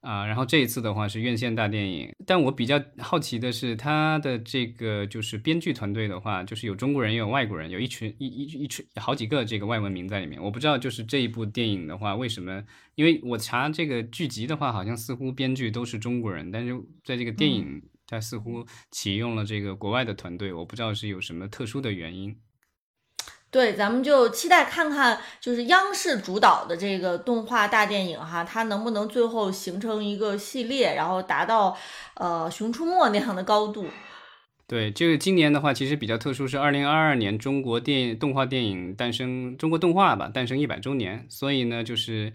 [0.00, 10.42] 啊，然后这一次的话是院线大电影，但我比较好奇的是，他的这个就是编剧团队的话，就是有中国人也有外国人，有一群一一一群好几个这个外文名在里面。
[10.42, 12.64] 我不知道就是这一部电影的话，为什么？
[12.94, 16.74] 因为我查这个剧集的话，好像似乎编剧都是中国人，但是
[17.04, 22.34] 在这个电影它似乎启用了这个国外的团队，我不知道是有什么特殊的原因。
[23.50, 31.76] 对，咱们就期待看看，就是央视主导的这个动画大电影哈，它能不能最后形成一个系列，然后达到
[32.14, 33.86] 呃《熊出没》那样的高度。
[34.68, 42.32] 对，这个今年的话，其实比较特殊，是二零二二年中国电动画电影诞生，中国动画吧诞生一百周年，所以呢，就是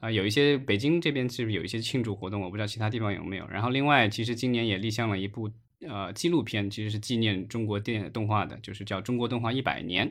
[0.00, 3.46] 啊、有一些北京这边是不是有一些庆祝活动，我不知道其他地方有没有。
[3.48, 5.50] 然后另外，其实今年也立项了一部
[5.86, 10.08] 呃纪录片，其实是纪念中国电动画的，就是叫《中国动画一百年》，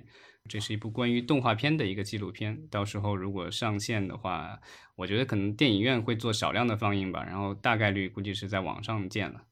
[0.50, 2.68] 这是一部关于动画片的一个纪录片。
[2.70, 4.60] 到时候如果上线的话，
[4.96, 9.44] 我觉得可能电影院会做少量的放映吧，然后大概率估计是在网上见了。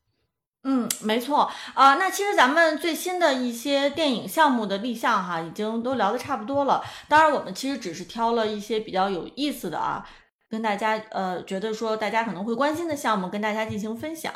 [0.64, 6.84] 嗯，没错啊、那其实咱们最新的一些电影项目的立项哈，已经都聊得差不多了。
[7.08, 10.06] 当然，我们其实只是挑了一些比较有意思的啊，
[10.50, 14.32] 跟大家呃觉得说大家可能会关心的项目跟大家进行分享。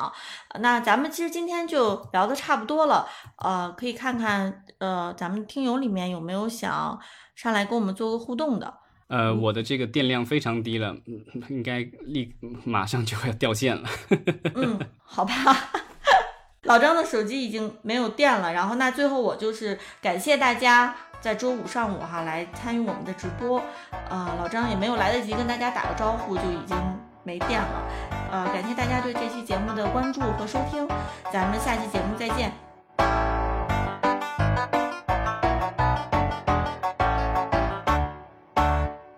[0.59, 3.07] 那咱们其实今天就聊的差不多了，
[3.37, 6.99] 呃，可以看看呃咱们听友里面有没有想
[7.35, 8.73] 上来跟我们做个互动的。
[9.07, 13.89] 呃，我的这个电量非常低了，嗯应该立马上就要掉线了。
[14.55, 15.33] 嗯，好吧。
[16.63, 23.61] 老张的手机已经没有电了，然后那最后我就是感谢大家在周五上午哈来参与我们的直播，
[24.09, 26.75] 呃，老张也没有来得及跟大家打个招呼就已经
[27.23, 27.83] 没电了，
[28.31, 30.87] 呃，感谢大家对这期节目的关注和收听，
[31.31, 33.40] 咱们下期节目再见。